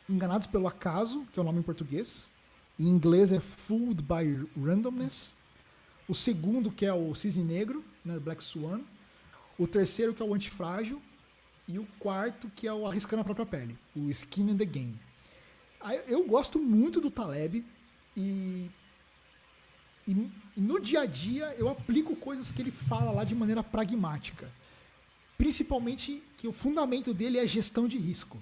[0.10, 2.30] enganados pelo Acaso, que é o nome em português.
[2.78, 5.34] Em inglês é Fooled by Randomness.
[6.06, 8.82] O segundo, que é o Cisne Negro, né, Black Swan.
[9.58, 11.02] O terceiro, que é o Antifrágil.
[11.66, 15.00] E o quarto, que é o Arriscando a Própria Pele, o Skin in the Game.
[16.08, 17.64] Eu gosto muito do Taleb
[18.16, 18.70] e,
[20.06, 24.52] e no dia a dia eu aplico coisas que ele fala lá de maneira pragmática.
[25.38, 28.38] Principalmente que o fundamento dele é gestão de risco.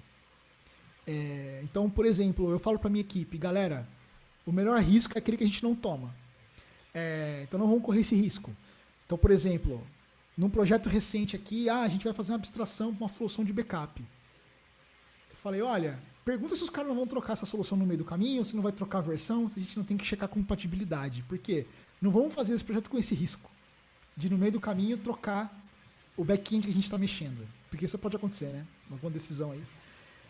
[1.06, 3.88] É, então, por exemplo, eu falo para minha equipe, galera,
[4.44, 6.14] o melhor risco é aquele que a gente não toma.
[6.92, 8.54] É, então não vamos correr esse risco.
[9.06, 9.86] Então, por exemplo,
[10.36, 13.52] num projeto recente aqui, ah, a gente vai fazer uma abstração para uma solução de
[13.52, 14.00] backup.
[14.00, 15.98] Eu falei, olha,
[16.28, 18.62] Pergunta se os caras não vão trocar essa solução no meio do caminho, se não
[18.62, 21.22] vai trocar a versão, se a gente não tem que checar compatibilidade.
[21.22, 21.64] Por quê?
[22.02, 23.50] Não vamos fazer esse projeto com esse risco
[24.14, 25.50] de no meio do caminho trocar
[26.18, 27.48] o back-end que a gente está mexendo.
[27.70, 28.66] Porque isso pode acontecer, né?
[28.90, 29.62] Uma boa decisão aí.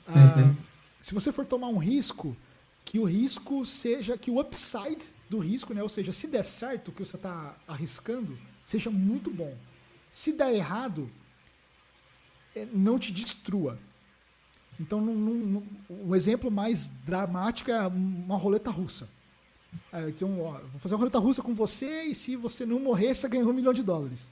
[0.07, 0.57] Ah, uhum.
[1.03, 2.37] se você for tomar um risco,
[2.85, 5.83] que o risco seja, que o upside do risco, né?
[5.83, 9.53] Ou seja, se der certo o que você está arriscando, seja muito bom.
[10.13, 11.11] Se der errado,
[12.55, 13.77] é, não te destrua.
[14.81, 19.09] Então, num, num, o exemplo mais dramático é uma roleta russa.
[19.93, 23.15] É, então, ó, vou fazer uma roleta russa com você e se você não morrer,
[23.15, 24.31] você ganha um milhão de dólares.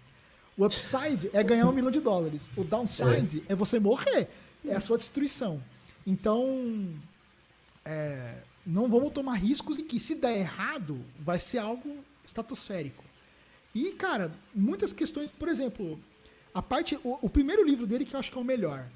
[0.57, 2.51] O upside é ganhar um milhão de dólares.
[2.57, 4.29] O downside é, é você morrer.
[4.65, 5.63] É a sua destruição.
[6.07, 6.95] Então,
[7.85, 13.05] é, não vamos tomar riscos em que, se der errado, vai ser algo estratosférico.
[13.75, 16.01] E, cara, muitas questões, por exemplo,
[16.55, 16.99] a parte.
[17.05, 18.89] O, o primeiro livro dele que eu acho que é o melhor,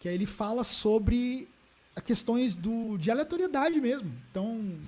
[0.00, 1.48] que ele fala sobre
[2.04, 4.12] questões do, de aleatoriedade mesmo.
[4.30, 4.78] Então,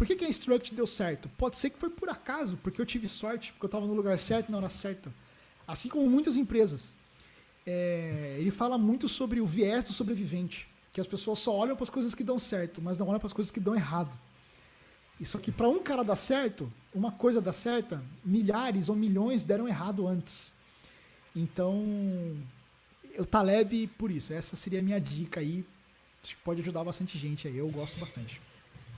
[0.00, 1.28] Por que, que a Instruct deu certo?
[1.36, 4.18] Pode ser que foi por acaso, porque eu tive sorte, porque eu estava no lugar
[4.18, 5.12] certo na hora certa.
[5.68, 6.94] Assim como muitas empresas.
[7.66, 10.66] É, ele fala muito sobre o viés do sobrevivente.
[10.90, 13.26] Que as pessoas só olham para as coisas que dão certo, mas não olham para
[13.26, 14.18] as coisas que dão errado.
[15.20, 19.68] Isso aqui, para um cara dar certo, uma coisa dar certa, milhares ou milhões deram
[19.68, 20.54] errado antes.
[21.36, 22.38] Então,
[23.18, 25.64] o Taleb, por isso, essa seria a minha dica aí.
[26.44, 28.40] Pode ajudar bastante gente aí, eu gosto bastante.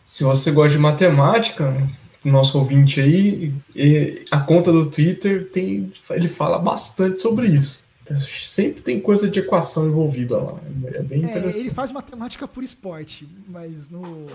[0.04, 1.88] Se você gosta de matemática,
[2.24, 3.54] nosso ouvinte aí,
[4.30, 7.82] a conta do Twitter tem, ele fala bastante sobre isso.
[8.40, 10.60] Sempre tem coisa de equação envolvida lá.
[10.92, 11.56] É bem interessante.
[11.56, 14.26] É, ele faz matemática por esporte, mas no,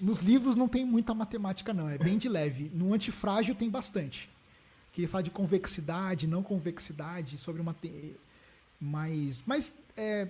[0.00, 1.88] nos livros não tem muita matemática, não.
[1.88, 2.70] É bem de leve.
[2.74, 4.28] No antifrágil tem bastante.
[4.92, 7.74] Que ele fala de convexidade, não convexidade, sobre uma.
[8.80, 9.42] Mas.
[9.46, 10.28] Mas é,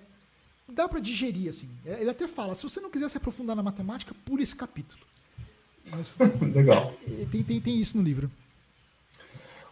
[0.68, 1.68] dá para digerir, assim.
[1.84, 5.00] Ele até fala: se você não quiser se aprofundar na matemática, pule esse capítulo.
[5.90, 6.10] Mas,
[6.54, 6.92] Legal.
[7.30, 8.30] Tem, tem, tem isso no livro.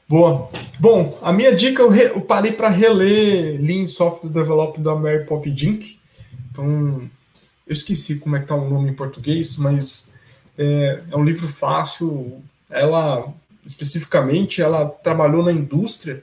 [0.08, 0.50] Boa.
[0.78, 5.24] Bom, a minha dica eu, re, eu parei para reler Lean Software Development da Mary
[5.24, 5.98] Pop Dink.
[6.50, 7.10] Então,
[7.66, 10.14] eu esqueci como é que tá o nome em português, mas
[10.58, 12.42] é, é um livro fácil.
[12.68, 13.32] Ela,
[13.64, 16.22] especificamente, ela trabalhou na indústria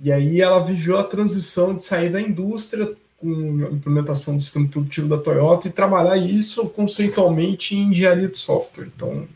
[0.00, 4.68] e aí ela viveu a transição de sair da indústria com a implementação do sistema
[4.68, 8.88] produtivo da Toyota e trabalhar isso conceitualmente em engenharia de software.
[8.94, 9.26] Então,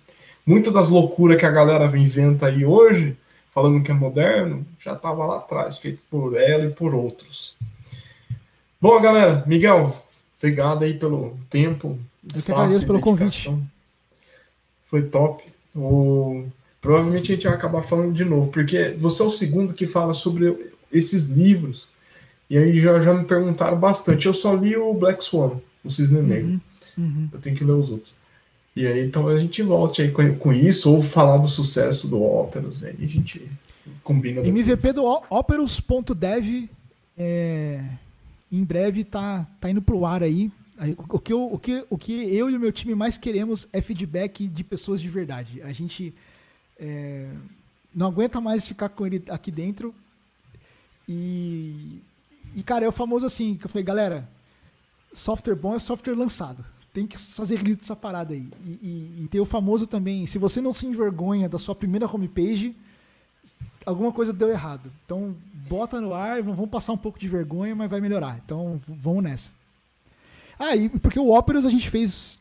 [0.47, 3.17] muitas das loucuras que a galera inventa aí hoje,
[3.55, 7.57] falando que é moderno, já estava lá atrás, feito por ela e por outros.
[8.81, 9.95] Bom, galera, Miguel,
[10.41, 11.99] Obrigado aí pelo tempo.
[12.25, 13.55] Eu que agradeço pelo convite.
[14.87, 15.45] Foi top.
[15.77, 16.47] O...
[16.81, 20.15] Provavelmente a gente vai acabar falando de novo, porque você é o segundo que fala
[20.15, 21.89] sobre esses livros.
[22.49, 24.27] E aí já, já me perguntaram bastante.
[24.27, 26.61] Eu só li o Black Swan, o Cisne Negro.
[26.97, 27.29] Uhum, uhum.
[27.33, 28.15] Eu tenho que ler os outros.
[28.75, 32.23] E aí então a gente volte aí com, com isso, ou falar do sucesso do
[32.23, 32.83] Operos.
[32.83, 33.49] Aí a gente
[34.03, 34.41] combina.
[34.41, 36.69] MVP do Operos.dev
[37.17, 37.85] é
[38.51, 40.51] em breve tá, tá indo pro ar aí.
[41.11, 43.83] O que, eu, o, que, o que eu e o meu time mais queremos é
[43.83, 45.61] feedback de pessoas de verdade.
[45.63, 46.15] A gente
[46.81, 47.29] é,
[47.95, 49.95] não aguenta mais ficar com ele aqui dentro.
[51.09, 52.01] E,
[52.57, 54.29] e, cara, é o famoso assim, que eu falei, galera,
[55.13, 56.65] software bom é software lançado.
[56.93, 58.49] Tem que fazer grito dessa parada aí.
[58.65, 62.07] E, e, e tem o famoso também, se você não se envergonha da sua primeira
[62.07, 62.75] homepage,
[63.85, 64.91] alguma coisa deu errado.
[65.05, 65.37] Então,
[65.69, 68.41] bota no ar, vamos passar um pouco de vergonha, mas vai melhorar.
[68.45, 69.53] Então, vamos nessa.
[70.59, 72.41] Ah, e porque o Operos a gente fez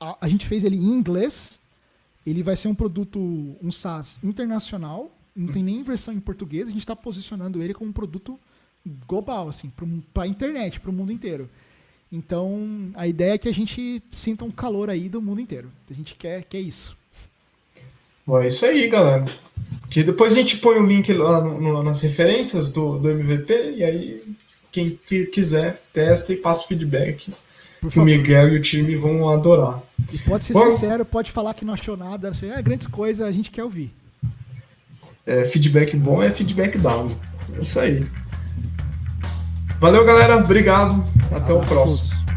[0.00, 1.57] a, a, gente fez ele em inglês.
[2.28, 3.18] Ele vai ser um produto,
[3.62, 6.68] um SaaS internacional, não tem nem versão em português.
[6.68, 8.38] A gente está posicionando ele como um produto
[9.06, 9.70] global, assim,
[10.12, 11.48] para a internet, para o mundo inteiro.
[12.10, 15.70] Então, a ideia é que a gente sinta um calor aí do mundo inteiro.
[15.90, 16.96] A gente quer, quer isso.
[18.26, 19.26] Bom, é isso aí, galera.
[19.90, 23.74] Que depois a gente põe o link lá no, no, nas referências do, do MVP
[23.76, 24.22] e aí
[24.70, 27.32] quem que quiser testa e passa feedback.
[27.80, 29.80] Por que o Miguel e o time vão adorar.
[30.12, 33.32] E pode ser Bom, sincero, pode falar que não achou nada, é grandes coisas, a
[33.32, 33.94] gente quer ouvir.
[35.26, 37.14] É, feedback bom é feedback dado.
[37.56, 38.06] É isso aí.
[39.78, 40.36] Valeu, galera.
[40.38, 41.04] Obrigado.
[41.30, 41.58] Até Abraço.
[41.58, 42.27] o próximo.